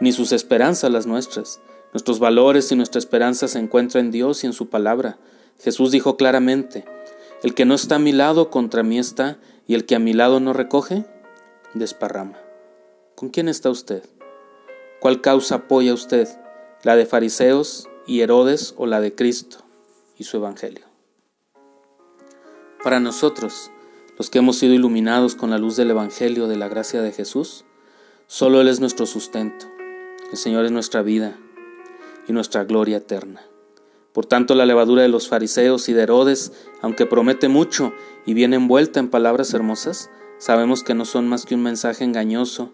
ni 0.00 0.12
sus 0.12 0.32
esperanzas 0.32 0.90
las 0.90 1.06
nuestras. 1.06 1.60
Nuestros 1.92 2.20
valores 2.20 2.70
y 2.70 2.76
nuestra 2.76 2.98
esperanza 2.98 3.48
se 3.48 3.58
encuentran 3.58 4.06
en 4.06 4.10
Dios 4.12 4.44
y 4.44 4.46
en 4.46 4.52
su 4.52 4.68
palabra. 4.68 5.18
Jesús 5.58 5.90
dijo 5.90 6.16
claramente, 6.16 6.84
el 7.42 7.54
que 7.54 7.64
no 7.64 7.74
está 7.74 7.96
a 7.96 7.98
mi 7.98 8.12
lado 8.12 8.50
contra 8.50 8.82
mí 8.82 8.98
está, 8.98 9.38
y 9.66 9.74
el 9.74 9.86
que 9.86 9.94
a 9.94 9.98
mi 9.98 10.12
lado 10.12 10.40
no 10.40 10.52
recoge, 10.52 11.04
desparrama. 11.74 12.38
¿Con 13.14 13.30
quién 13.30 13.48
está 13.48 13.70
usted? 13.70 14.02
¿Cuál 15.00 15.20
causa 15.20 15.56
apoya 15.56 15.94
usted? 15.94 16.28
¿La 16.82 16.96
de 16.96 17.06
fariseos 17.06 17.88
y 18.06 18.20
Herodes 18.20 18.74
o 18.76 18.86
la 18.86 19.00
de 19.00 19.14
Cristo 19.14 19.58
y 20.16 20.24
su 20.24 20.36
Evangelio? 20.36 20.86
Para 22.82 23.00
nosotros, 23.00 23.70
los 24.18 24.30
que 24.30 24.38
hemos 24.38 24.56
sido 24.56 24.74
iluminados 24.74 25.34
con 25.34 25.50
la 25.50 25.58
luz 25.58 25.76
del 25.76 25.90
Evangelio 25.90 26.48
de 26.48 26.56
la 26.56 26.68
gracia 26.68 27.02
de 27.02 27.12
Jesús, 27.12 27.64
solo 28.26 28.60
Él 28.60 28.68
es 28.68 28.80
nuestro 28.80 29.06
sustento. 29.06 29.66
El 30.32 30.38
Señor 30.38 30.64
es 30.64 30.72
nuestra 30.72 31.02
vida 31.02 31.38
y 32.30 32.32
nuestra 32.32 32.62
gloria 32.62 32.98
eterna. 32.98 33.42
Por 34.12 34.24
tanto, 34.24 34.54
la 34.54 34.64
levadura 34.64 35.02
de 35.02 35.08
los 35.08 35.28
fariseos 35.28 35.88
y 35.88 35.94
de 35.94 36.02
Herodes, 36.02 36.52
aunque 36.80 37.04
promete 37.04 37.48
mucho 37.48 37.92
y 38.24 38.34
viene 38.34 38.54
envuelta 38.54 39.00
en 39.00 39.10
palabras 39.10 39.52
hermosas, 39.52 40.10
sabemos 40.38 40.84
que 40.84 40.94
no 40.94 41.04
son 41.04 41.28
más 41.28 41.44
que 41.44 41.56
un 41.56 41.62
mensaje 41.64 42.04
engañoso 42.04 42.70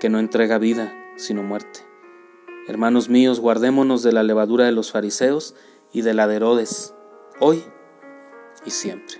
que 0.00 0.08
no 0.08 0.18
entrega 0.18 0.56
vida 0.56 0.94
sino 1.16 1.42
muerte. 1.42 1.80
Hermanos 2.66 3.10
míos, 3.10 3.40
guardémonos 3.40 4.02
de 4.02 4.12
la 4.12 4.22
levadura 4.22 4.64
de 4.64 4.72
los 4.72 4.90
fariseos 4.90 5.54
y 5.92 6.00
de 6.00 6.14
la 6.14 6.26
de 6.26 6.36
Herodes, 6.36 6.94
hoy 7.40 7.62
y 8.64 8.70
siempre, 8.70 9.18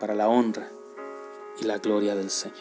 para 0.00 0.16
la 0.16 0.28
honra 0.28 0.68
y 1.60 1.64
la 1.64 1.78
gloria 1.78 2.16
del 2.16 2.28
Señor. 2.28 2.58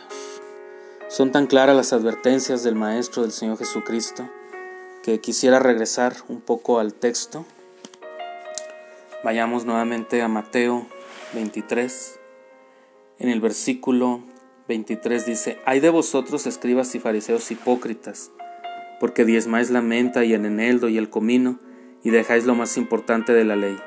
Son 1.08 1.32
tan 1.32 1.48
claras 1.48 1.76
las 1.76 1.92
advertencias 1.92 2.62
del 2.62 2.76
Maestro 2.76 3.24
del 3.24 3.32
Señor 3.32 3.58
Jesucristo 3.58 4.30
que 5.04 5.20
quisiera 5.20 5.60
regresar 5.60 6.16
un 6.30 6.40
poco 6.40 6.80
al 6.80 6.94
texto. 6.94 7.46
Vayamos 9.24 9.66
nuevamente 9.66 10.22
a 10.22 10.30
Mateo 10.30 10.88
23. 11.34 12.20
En 13.20 13.30
el 13.30 13.42
versículo 13.42 14.24
23 14.70 15.26
dice, 15.26 15.60
Hay 15.66 15.82
de 15.82 15.90
vosotros, 15.90 16.48
escribas 16.48 16.96
y 16.96 17.00
fariseos 17.00 17.52
hipócritas, 17.52 18.32
porque 19.02 19.26
diezmáis 19.26 19.70
la 19.70 19.82
menta 19.82 20.24
y 20.24 20.34
el 20.34 20.46
eneldo 20.46 20.88
y 20.88 20.98
el 20.98 21.10
comino, 21.10 21.60
y 22.02 22.10
dejáis 22.10 22.46
lo 22.46 22.56
más 22.56 22.78
importante 22.78 23.34
de 23.34 23.44
la 23.44 23.58
ley, 23.58 23.78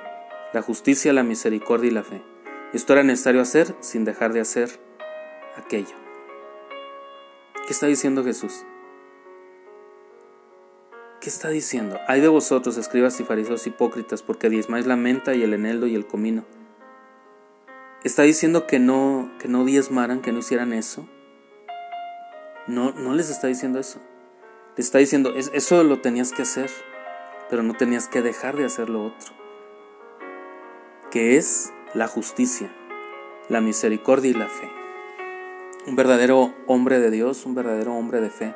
la 0.53 0.61
justicia, 0.61 1.15
la 1.15 1.23
misericordia 1.23 1.89
y 1.89 1.95
la 1.95 2.05
fe. 2.05 2.23
Esto 2.75 2.93
era 2.93 3.03
necesario 3.03 3.41
hacer 3.41 3.75
sin 3.81 4.05
dejar 4.05 4.35
de 4.35 4.41
hacer 4.41 4.81
aquello. 5.57 5.97
¿Qué 7.67 7.73
está 7.73 7.87
diciendo 7.87 8.23
Jesús? 8.23 8.67
¿Qué 11.27 11.31
está 11.31 11.49
diciendo? 11.49 11.99
Hay 12.07 12.21
de 12.21 12.29
vosotros, 12.29 12.77
escribas 12.77 13.19
y 13.19 13.25
fariseos 13.25 13.67
hipócritas, 13.67 14.23
porque 14.23 14.49
diezmáis 14.49 14.87
la 14.87 14.95
menta 14.95 15.35
y 15.35 15.43
el 15.43 15.55
eneldo 15.55 15.89
y 15.89 15.97
el 15.97 16.07
comino, 16.07 16.45
está 18.05 18.23
diciendo 18.23 18.69
que 18.69 18.79
no, 18.79 19.33
que 19.41 19.49
no 19.49 19.65
diezmaran, 19.65 20.21
que 20.23 20.31
no 20.31 20.39
hicieran 20.39 20.73
eso. 20.73 21.05
No, 22.69 22.93
no 22.93 23.13
les 23.13 23.29
está 23.29 23.49
diciendo 23.49 23.81
eso. 23.81 23.99
Le 24.77 24.85
está 24.85 24.99
diciendo, 24.99 25.35
eso 25.35 25.83
lo 25.83 26.01
tenías 26.01 26.31
que 26.31 26.43
hacer, 26.43 26.71
pero 27.51 27.65
no 27.65 27.75
tenías 27.75 28.07
que 28.07 28.23
dejar 28.23 28.57
de 28.57 28.65
hacer 28.65 28.89
lo 28.89 29.07
otro. 29.07 29.35
Que 31.11 31.37
es 31.37 31.73
la 31.93 32.07
justicia, 32.07 32.71
la 33.49 33.61
misericordia 33.61 34.31
y 34.31 34.35
la 34.35 34.47
fe. 34.47 34.71
Un 35.89 35.97
verdadero 35.97 36.55
hombre 36.69 37.01
de 37.01 37.11
Dios, 37.11 37.45
un 37.47 37.57
verdadero 37.57 37.95
hombre 37.95 38.21
de 38.21 38.31
fe, 38.31 38.55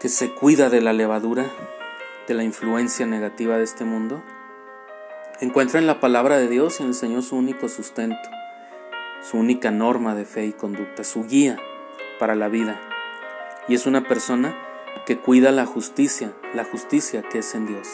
que 0.00 0.08
se 0.08 0.32
cuida 0.32 0.70
de 0.70 0.80
la 0.80 0.92
levadura, 0.92 1.46
de 2.26 2.34
la 2.34 2.44
influencia 2.44 3.06
negativa 3.06 3.56
de 3.56 3.64
este 3.64 3.84
mundo 3.84 4.22
Encuentra 5.40 5.80
en 5.80 5.86
la 5.86 6.00
palabra 6.00 6.36
de 6.36 6.48
Dios 6.48 6.80
y 6.80 6.82
en 6.82 6.90
el 6.90 6.94
Señor 6.94 7.22
su 7.22 7.34
único 7.34 7.70
sustento, 7.70 8.28
su 9.22 9.38
única 9.38 9.70
norma 9.70 10.14
de 10.14 10.26
fe 10.26 10.44
y 10.44 10.52
conducta, 10.52 11.02
su 11.02 11.24
guía 11.24 11.56
para 12.18 12.34
la 12.34 12.48
vida. 12.48 12.78
Y 13.66 13.74
es 13.74 13.86
una 13.86 14.06
persona 14.06 14.54
que 15.06 15.16
cuida 15.16 15.50
la 15.50 15.64
justicia, 15.64 16.34
la 16.54 16.64
justicia 16.64 17.22
que 17.22 17.38
es 17.38 17.54
en 17.54 17.66
Dios, 17.66 17.88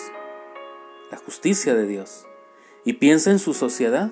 la 1.12 1.18
justicia 1.18 1.76
de 1.76 1.86
Dios. 1.86 2.26
Y 2.84 2.94
piensa 2.94 3.30
en 3.30 3.38
su 3.38 3.54
sociedad. 3.54 4.10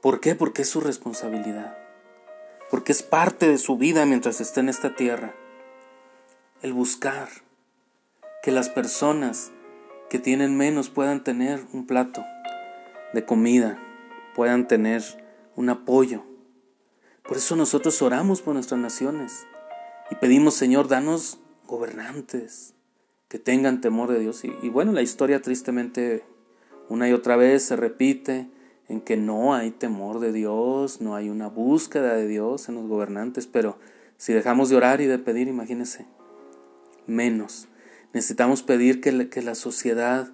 ¿Por 0.00 0.20
qué? 0.20 0.36
Porque 0.36 0.62
es 0.62 0.68
su 0.68 0.80
responsabilidad. 0.80 1.76
Porque 2.70 2.92
es 2.92 3.02
parte 3.02 3.48
de 3.48 3.58
su 3.58 3.76
vida 3.78 4.06
mientras 4.06 4.40
esté 4.40 4.60
en 4.60 4.68
esta 4.68 4.94
tierra. 4.94 5.34
El 6.60 6.72
buscar 6.72 7.28
que 8.42 8.50
las 8.50 8.68
personas 8.68 9.52
que 10.10 10.18
tienen 10.18 10.56
menos 10.56 10.90
puedan 10.90 11.22
tener 11.22 11.64
un 11.72 11.86
plato 11.86 12.24
de 13.12 13.24
comida, 13.24 13.78
puedan 14.34 14.66
tener 14.66 15.04
un 15.54 15.68
apoyo. 15.68 16.24
Por 17.22 17.36
eso 17.36 17.54
nosotros 17.54 18.02
oramos 18.02 18.42
por 18.42 18.54
nuestras 18.54 18.80
naciones 18.80 19.46
y 20.10 20.16
pedimos, 20.16 20.54
Señor, 20.54 20.88
danos 20.88 21.38
gobernantes 21.68 22.74
que 23.28 23.38
tengan 23.38 23.80
temor 23.80 24.10
de 24.10 24.18
Dios. 24.18 24.42
Y, 24.44 24.68
bueno, 24.68 24.90
la 24.90 25.02
historia 25.02 25.40
tristemente 25.40 26.24
una 26.88 27.08
y 27.08 27.12
otra 27.12 27.36
vez 27.36 27.62
se 27.62 27.76
repite 27.76 28.48
en 28.88 29.00
que 29.00 29.16
no 29.16 29.54
hay 29.54 29.70
temor 29.70 30.18
de 30.18 30.32
Dios, 30.32 31.00
no 31.00 31.14
hay 31.14 31.30
una 31.30 31.46
búsqueda 31.46 32.16
de 32.16 32.26
Dios 32.26 32.68
en 32.68 32.74
los 32.74 32.88
gobernantes, 32.88 33.46
pero 33.46 33.78
si 34.16 34.32
dejamos 34.32 34.70
de 34.70 34.76
orar 34.76 35.00
y 35.00 35.06
de 35.06 35.20
pedir, 35.20 35.46
imagínense, 35.46 36.06
menos 37.08 37.68
Necesitamos 38.12 38.62
pedir 38.62 39.00
que 39.00 39.12
la, 39.12 39.26
que 39.26 39.42
la 39.42 39.54
sociedad 39.54 40.32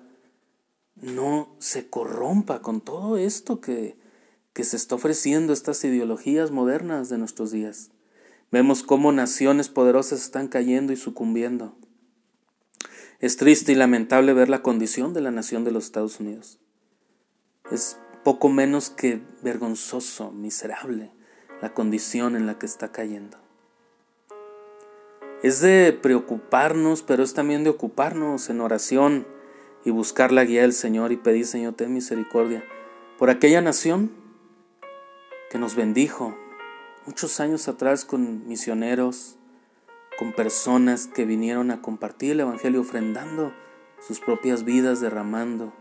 no 0.94 1.54
se 1.58 1.88
corrompa 1.88 2.62
con 2.62 2.80
todo 2.80 3.16
esto 3.16 3.60
que, 3.60 3.96
que 4.52 4.64
se 4.64 4.76
está 4.76 4.94
ofreciendo, 4.94 5.52
estas 5.52 5.82
ideologías 5.84 6.50
modernas 6.50 7.08
de 7.08 7.18
nuestros 7.18 7.50
días. 7.50 7.90
Vemos 8.52 8.84
cómo 8.84 9.10
naciones 9.10 9.68
poderosas 9.68 10.22
están 10.22 10.46
cayendo 10.46 10.92
y 10.92 10.96
sucumbiendo. 10.96 11.76
Es 13.18 13.36
triste 13.36 13.72
y 13.72 13.74
lamentable 13.74 14.32
ver 14.34 14.48
la 14.48 14.62
condición 14.62 15.12
de 15.12 15.20
la 15.20 15.30
nación 15.30 15.64
de 15.64 15.72
los 15.72 15.84
Estados 15.84 16.20
Unidos. 16.20 16.60
Es 17.72 17.96
poco 18.22 18.48
menos 18.48 18.90
que 18.90 19.20
vergonzoso, 19.42 20.30
miserable, 20.30 21.10
la 21.60 21.74
condición 21.74 22.36
en 22.36 22.46
la 22.46 22.58
que 22.58 22.66
está 22.66 22.92
cayendo. 22.92 23.43
Es 25.44 25.60
de 25.60 25.92
preocuparnos, 25.92 27.02
pero 27.02 27.22
es 27.22 27.34
también 27.34 27.64
de 27.64 27.70
ocuparnos 27.70 28.48
en 28.48 28.62
oración 28.62 29.26
y 29.84 29.90
buscar 29.90 30.32
la 30.32 30.42
guía 30.42 30.62
del 30.62 30.72
Señor 30.72 31.12
y 31.12 31.18
pedir, 31.18 31.44
Señor, 31.46 31.74
ten 31.74 31.92
misericordia 31.92 32.64
por 33.18 33.28
aquella 33.28 33.60
nación 33.60 34.10
que 35.50 35.58
nos 35.58 35.76
bendijo 35.76 36.34
muchos 37.04 37.40
años 37.40 37.68
atrás 37.68 38.06
con 38.06 38.48
misioneros, 38.48 39.36
con 40.18 40.32
personas 40.32 41.08
que 41.08 41.26
vinieron 41.26 41.70
a 41.70 41.82
compartir 41.82 42.30
el 42.30 42.40
Evangelio 42.40 42.80
ofrendando 42.80 43.52
sus 44.00 44.20
propias 44.20 44.64
vidas, 44.64 45.02
derramando 45.02 45.74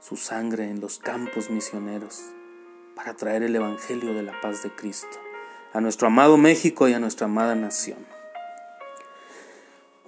su 0.00 0.16
sangre 0.16 0.68
en 0.68 0.80
los 0.80 0.98
campos 0.98 1.48
misioneros 1.48 2.24
para 2.96 3.14
traer 3.14 3.44
el 3.44 3.54
Evangelio 3.54 4.14
de 4.14 4.24
la 4.24 4.40
paz 4.40 4.64
de 4.64 4.74
Cristo 4.74 5.16
a 5.72 5.80
nuestro 5.80 6.08
amado 6.08 6.36
México 6.36 6.88
y 6.88 6.94
a 6.94 6.98
nuestra 6.98 7.26
amada 7.26 7.54
nación. 7.54 8.09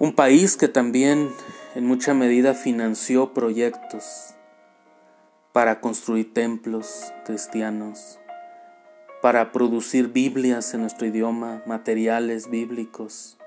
Un 0.03 0.17
país 0.17 0.57
que 0.57 0.67
también 0.67 1.31
en 1.77 1.87
mucha 1.87 2.13
medida 2.13 2.55
financió 2.55 3.33
proyectos 3.33 4.35
para 5.53 5.81
construir 5.81 6.35
templos 6.35 7.13
cristianos, 7.25 8.19
para 9.23 9.53
producir 9.53 10.09
Biblias 10.09 10.75
en 10.75 10.81
nuestro 10.81 11.07
idioma, 11.07 11.63
materiales 11.67 12.51
bíblicos, 12.51 13.39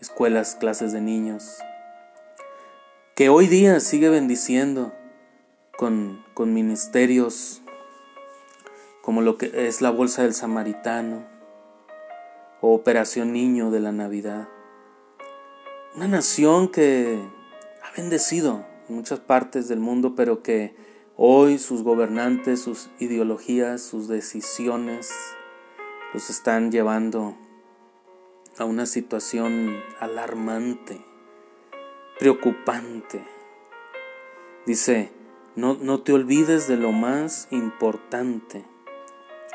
escuelas, 0.00 0.54
clases 0.54 0.92
de 0.92 1.02
niños, 1.02 1.58
que 3.14 3.28
hoy 3.28 3.46
día 3.46 3.78
sigue 3.80 4.08
bendiciendo 4.08 4.94
con, 5.76 6.24
con 6.32 6.54
ministerios 6.54 7.60
como 9.02 9.20
lo 9.20 9.36
que 9.36 9.66
es 9.68 9.82
la 9.82 9.90
Bolsa 9.90 10.22
del 10.22 10.32
Samaritano 10.32 11.26
o 12.62 12.72
Operación 12.72 13.34
Niño 13.34 13.70
de 13.70 13.80
la 13.80 13.92
Navidad. 13.92 14.48
Una 15.96 16.08
nación 16.08 16.68
que 16.68 17.18
ha 17.82 17.96
bendecido 17.96 18.66
en 18.86 18.96
muchas 18.96 19.18
partes 19.18 19.66
del 19.66 19.80
mundo, 19.80 20.14
pero 20.14 20.42
que 20.42 20.76
hoy 21.16 21.56
sus 21.56 21.82
gobernantes, 21.82 22.60
sus 22.60 22.90
ideologías, 22.98 23.80
sus 23.80 24.06
decisiones 24.06 25.10
los 26.12 26.28
están 26.28 26.70
llevando 26.70 27.34
a 28.58 28.66
una 28.66 28.84
situación 28.84 29.82
alarmante, 29.98 31.02
preocupante. 32.18 33.24
Dice, 34.66 35.10
no, 35.54 35.78
no 35.80 36.02
te 36.02 36.12
olvides 36.12 36.68
de 36.68 36.76
lo 36.76 36.92
más 36.92 37.48
importante 37.50 38.66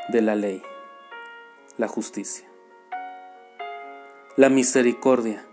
de 0.09 0.21
la 0.23 0.33
ley, 0.33 0.63
la 1.77 1.87
justicia, 1.87 2.49
la 4.37 4.49
misericordia 4.49 5.45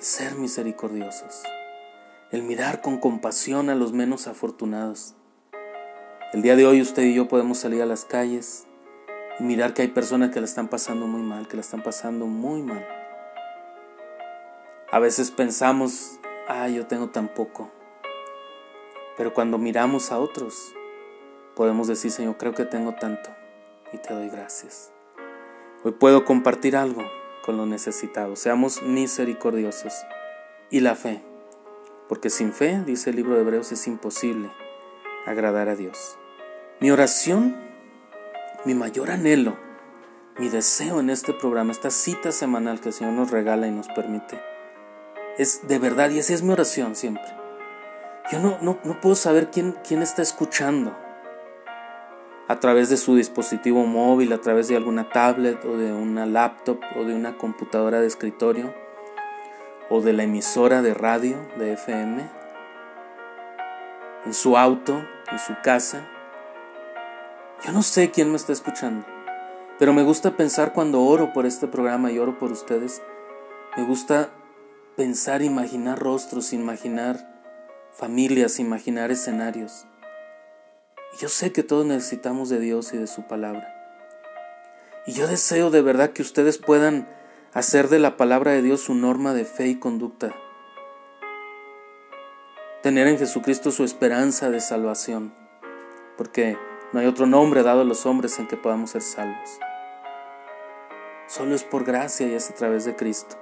ser 0.00 0.34
misericordiosos, 0.34 1.42
el 2.30 2.42
mirar 2.42 2.80
con 2.80 2.96
compasión 2.96 3.68
a 3.68 3.74
los 3.74 3.92
menos 3.92 4.28
afortunados. 4.28 5.14
El 6.32 6.40
día 6.40 6.56
de 6.56 6.66
hoy 6.66 6.80
usted 6.80 7.02
y 7.02 7.14
yo 7.14 7.28
podemos 7.28 7.58
salir 7.58 7.82
a 7.82 7.86
las 7.86 8.06
calles 8.06 8.66
y 9.38 9.42
mirar 9.42 9.74
que 9.74 9.82
hay 9.82 9.88
personas 9.88 10.30
que 10.30 10.40
la 10.40 10.46
están 10.46 10.68
pasando 10.68 11.06
muy 11.06 11.20
mal, 11.20 11.48
que 11.48 11.56
la 11.56 11.60
están 11.60 11.82
pasando 11.82 12.24
muy 12.24 12.62
mal. 12.62 12.86
A 14.90 14.98
veces 15.00 15.30
pensamos, 15.30 16.18
ah, 16.48 16.68
yo 16.68 16.86
tengo 16.86 17.10
tan 17.10 17.28
poco. 17.28 17.70
Pero 19.18 19.34
cuando 19.34 19.58
miramos 19.58 20.12
a 20.12 20.18
otros, 20.18 20.74
podemos 21.54 21.88
decir, 21.88 22.10
Señor, 22.10 22.38
creo 22.38 22.54
que 22.54 22.64
tengo 22.64 22.94
tanto 22.94 23.28
y 23.92 23.98
te 23.98 24.14
doy 24.14 24.30
gracias. 24.30 24.92
Hoy 25.84 25.92
puedo 25.92 26.24
compartir 26.24 26.74
algo 26.74 27.02
con 27.44 27.56
los 27.56 27.66
necesitados. 27.66 28.40
Seamos 28.40 28.82
misericordiosos. 28.82 29.92
Y 30.70 30.80
la 30.80 30.94
fe. 30.94 31.22
Porque 32.08 32.30
sin 32.30 32.52
fe, 32.52 32.82
dice 32.84 33.10
el 33.10 33.16
libro 33.16 33.34
de 33.34 33.42
Hebreos, 33.42 33.72
es 33.72 33.86
imposible 33.86 34.50
agradar 35.26 35.68
a 35.68 35.76
Dios. 35.76 36.18
Mi 36.80 36.90
oración, 36.90 37.56
mi 38.64 38.74
mayor 38.74 39.10
anhelo, 39.10 39.56
mi 40.38 40.48
deseo 40.48 41.00
en 41.00 41.10
este 41.10 41.32
programa, 41.32 41.72
esta 41.72 41.90
cita 41.90 42.32
semanal 42.32 42.80
que 42.80 42.88
el 42.88 42.94
Señor 42.94 43.12
nos 43.12 43.30
regala 43.30 43.66
y 43.66 43.70
nos 43.70 43.88
permite, 43.88 44.40
es 45.38 45.66
de 45.68 45.78
verdad, 45.78 46.10
y 46.10 46.18
así 46.18 46.32
es 46.32 46.42
mi 46.42 46.52
oración 46.52 46.96
siempre. 46.96 47.24
Yo 48.32 48.38
no, 48.38 48.58
no, 48.60 48.78
no 48.84 49.00
puedo 49.00 49.14
saber 49.14 49.50
quién, 49.50 49.76
quién 49.86 50.02
está 50.02 50.22
escuchando 50.22 50.96
a 52.50 52.58
través 52.58 52.88
de 52.88 52.96
su 52.96 53.14
dispositivo 53.14 53.86
móvil, 53.86 54.32
a 54.32 54.40
través 54.40 54.66
de 54.66 54.74
alguna 54.74 55.08
tablet 55.08 55.64
o 55.64 55.76
de 55.76 55.92
una 55.92 56.26
laptop 56.26 56.80
o 56.96 57.04
de 57.04 57.14
una 57.14 57.38
computadora 57.38 58.00
de 58.00 58.08
escritorio 58.08 58.74
o 59.88 60.00
de 60.00 60.12
la 60.12 60.24
emisora 60.24 60.82
de 60.82 60.92
radio 60.92 61.36
de 61.58 61.74
FM, 61.74 62.28
en 64.26 64.34
su 64.34 64.56
auto, 64.56 65.00
en 65.30 65.38
su 65.38 65.54
casa. 65.62 66.08
Yo 67.64 67.70
no 67.70 67.82
sé 67.82 68.10
quién 68.10 68.30
me 68.30 68.36
está 68.36 68.52
escuchando, 68.52 69.06
pero 69.78 69.92
me 69.92 70.02
gusta 70.02 70.36
pensar 70.36 70.72
cuando 70.72 71.02
oro 71.02 71.32
por 71.32 71.46
este 71.46 71.68
programa 71.68 72.10
y 72.10 72.18
oro 72.18 72.36
por 72.36 72.50
ustedes, 72.50 73.00
me 73.76 73.84
gusta 73.84 74.30
pensar, 74.96 75.42
imaginar 75.42 76.00
rostros, 76.00 76.52
imaginar 76.52 77.44
familias, 77.92 78.58
imaginar 78.58 79.12
escenarios. 79.12 79.86
Y 81.14 81.18
yo 81.18 81.28
sé 81.28 81.52
que 81.52 81.62
todos 81.62 81.86
necesitamos 81.86 82.48
de 82.48 82.60
Dios 82.60 82.92
y 82.92 82.98
de 82.98 83.06
su 83.06 83.26
palabra. 83.26 83.76
Y 85.06 85.12
yo 85.12 85.26
deseo 85.26 85.70
de 85.70 85.82
verdad 85.82 86.10
que 86.10 86.22
ustedes 86.22 86.58
puedan 86.58 87.08
hacer 87.52 87.88
de 87.88 87.98
la 87.98 88.16
palabra 88.16 88.52
de 88.52 88.62
Dios 88.62 88.80
su 88.80 88.94
norma 88.94 89.34
de 89.34 89.44
fe 89.44 89.68
y 89.68 89.78
conducta. 89.78 90.34
Tener 92.82 93.08
en 93.08 93.18
Jesucristo 93.18 93.72
su 93.72 93.84
esperanza 93.84 94.50
de 94.50 94.60
salvación. 94.60 95.34
Porque 96.16 96.56
no 96.92 97.00
hay 97.00 97.06
otro 97.06 97.26
nombre 97.26 97.62
dado 97.62 97.82
a 97.82 97.84
los 97.84 98.06
hombres 98.06 98.38
en 98.38 98.46
que 98.46 98.56
podamos 98.56 98.90
ser 98.90 99.02
salvos. 99.02 99.58
Solo 101.26 101.54
es 101.54 101.62
por 101.62 101.84
gracia 101.84 102.26
y 102.26 102.34
es 102.34 102.50
a 102.50 102.54
través 102.54 102.84
de 102.84 102.96
Cristo. 102.96 103.36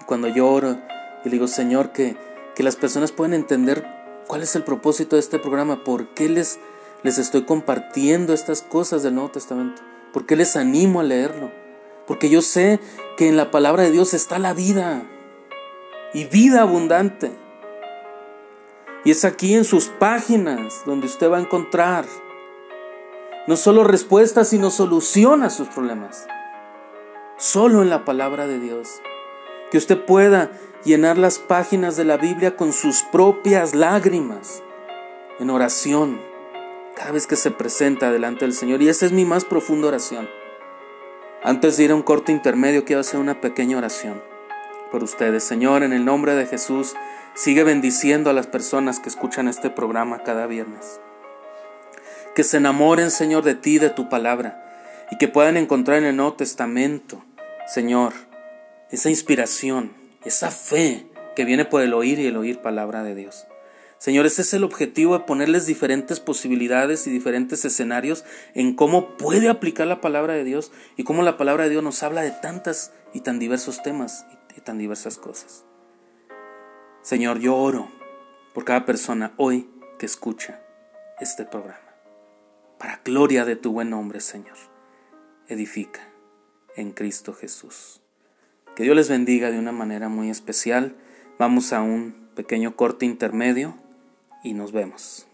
Y 0.00 0.04
cuando 0.04 0.28
yo 0.28 0.48
oro 0.48 0.78
y 1.24 1.28
digo, 1.28 1.48
Señor, 1.48 1.90
que, 1.92 2.16
que 2.54 2.62
las 2.62 2.76
personas 2.76 3.12
puedan 3.12 3.34
entender 3.34 3.84
cuál 4.26 4.42
es 4.42 4.54
el 4.54 4.62
propósito 4.62 5.16
de 5.16 5.20
este 5.20 5.38
programa, 5.38 5.82
por 5.82 6.14
qué 6.14 6.28
les 6.28 6.60
les 7.02 7.18
estoy 7.18 7.44
compartiendo 7.44 8.32
estas 8.32 8.62
cosas 8.62 9.02
del 9.02 9.14
Nuevo 9.14 9.30
Testamento? 9.30 9.82
¿Por 10.12 10.26
qué 10.26 10.36
les 10.36 10.56
animo 10.56 11.00
a 11.00 11.04
leerlo? 11.04 11.50
Porque 12.06 12.30
yo 12.30 12.42
sé 12.42 12.80
que 13.16 13.28
en 13.28 13.36
la 13.36 13.50
palabra 13.50 13.82
de 13.82 13.90
Dios 13.90 14.14
está 14.14 14.38
la 14.38 14.54
vida 14.54 15.02
y 16.14 16.24
vida 16.24 16.62
abundante. 16.62 17.30
Y 19.04 19.10
es 19.10 19.24
aquí 19.24 19.54
en 19.54 19.64
sus 19.64 19.86
páginas 19.86 20.82
donde 20.86 21.06
usted 21.06 21.30
va 21.30 21.36
a 21.36 21.42
encontrar 21.42 22.06
no 23.46 23.56
solo 23.56 23.84
respuestas, 23.84 24.48
sino 24.48 24.70
solución 24.70 25.42
a 25.42 25.50
sus 25.50 25.68
problemas. 25.68 26.26
Solo 27.38 27.82
en 27.82 27.88
la 27.88 28.04
palabra 28.04 28.46
de 28.46 28.58
Dios. 28.58 29.00
Que 29.70 29.78
usted 29.78 30.04
pueda 30.04 30.50
llenar 30.84 31.16
las 31.16 31.38
páginas 31.38 31.96
de 31.96 32.04
la 32.04 32.16
Biblia 32.16 32.56
con 32.56 32.72
sus 32.72 33.02
propias 33.04 33.74
lágrimas 33.74 34.62
en 35.38 35.50
oración 35.50 36.27
cada 36.98 37.12
vez 37.12 37.28
que 37.28 37.36
se 37.36 37.52
presenta 37.52 38.10
delante 38.10 38.44
del 38.44 38.52
Señor. 38.52 38.82
Y 38.82 38.88
esa 38.88 39.06
es 39.06 39.12
mi 39.12 39.24
más 39.24 39.44
profunda 39.44 39.86
oración. 39.86 40.28
Antes 41.44 41.76
de 41.76 41.84
ir 41.84 41.92
a 41.92 41.94
un 41.94 42.02
corte 42.02 42.32
intermedio, 42.32 42.84
quiero 42.84 43.00
hacer 43.00 43.20
una 43.20 43.40
pequeña 43.40 43.78
oración 43.78 44.20
por 44.90 45.04
ustedes. 45.04 45.44
Señor, 45.44 45.84
en 45.84 45.92
el 45.92 46.04
nombre 46.04 46.34
de 46.34 46.46
Jesús, 46.46 46.94
sigue 47.34 47.62
bendiciendo 47.62 48.30
a 48.30 48.32
las 48.32 48.48
personas 48.48 48.98
que 48.98 49.08
escuchan 49.08 49.46
este 49.46 49.70
programa 49.70 50.24
cada 50.24 50.48
viernes. 50.48 51.00
Que 52.34 52.42
se 52.42 52.56
enamoren, 52.56 53.12
Señor, 53.12 53.44
de 53.44 53.54
ti, 53.54 53.78
de 53.78 53.90
tu 53.90 54.08
palabra, 54.08 54.64
y 55.12 55.18
que 55.18 55.28
puedan 55.28 55.56
encontrar 55.56 55.98
en 55.98 56.04
el 56.04 56.16
Nuevo 56.16 56.34
Testamento, 56.34 57.24
Señor, 57.68 58.12
esa 58.90 59.08
inspiración, 59.08 59.92
esa 60.24 60.50
fe 60.50 61.06
que 61.36 61.44
viene 61.44 61.64
por 61.64 61.80
el 61.80 61.94
oír 61.94 62.18
y 62.18 62.26
el 62.26 62.36
oír 62.36 62.60
palabra 62.60 63.04
de 63.04 63.14
Dios. 63.14 63.46
Señor, 63.98 64.26
ese 64.26 64.42
es 64.42 64.54
el 64.54 64.62
objetivo 64.62 65.18
de 65.18 65.24
ponerles 65.24 65.66
diferentes 65.66 66.20
posibilidades 66.20 67.06
y 67.08 67.10
diferentes 67.10 67.64
escenarios 67.64 68.24
en 68.54 68.74
cómo 68.74 69.16
puede 69.16 69.48
aplicar 69.48 69.88
la 69.88 70.00
palabra 70.00 70.34
de 70.34 70.44
Dios 70.44 70.70
y 70.96 71.02
cómo 71.02 71.24
la 71.24 71.36
palabra 71.36 71.64
de 71.64 71.70
Dios 71.70 71.82
nos 71.82 72.04
habla 72.04 72.22
de 72.22 72.30
tantas 72.30 72.92
y 73.12 73.22
tan 73.22 73.40
diversos 73.40 73.82
temas 73.82 74.24
y 74.56 74.60
tan 74.60 74.78
diversas 74.78 75.18
cosas. 75.18 75.64
Señor, 77.02 77.40
yo 77.40 77.56
oro 77.56 77.90
por 78.54 78.64
cada 78.64 78.86
persona 78.86 79.32
hoy 79.36 79.68
que 79.98 80.06
escucha 80.06 80.62
este 81.18 81.44
programa. 81.44 81.80
Para 82.78 83.00
gloria 83.04 83.44
de 83.44 83.56
tu 83.56 83.72
buen 83.72 83.90
nombre, 83.90 84.20
Señor. 84.20 84.56
Edifica 85.48 86.00
en 86.76 86.92
Cristo 86.92 87.34
Jesús. 87.34 88.00
Que 88.76 88.84
Dios 88.84 88.94
les 88.94 89.08
bendiga 89.08 89.50
de 89.50 89.58
una 89.58 89.72
manera 89.72 90.08
muy 90.08 90.30
especial. 90.30 90.94
Vamos 91.36 91.72
a 91.72 91.82
un 91.82 92.28
pequeño 92.36 92.76
corte 92.76 93.04
intermedio 93.04 93.76
y 94.42 94.54
nos 94.54 94.72
vemos. 94.72 95.27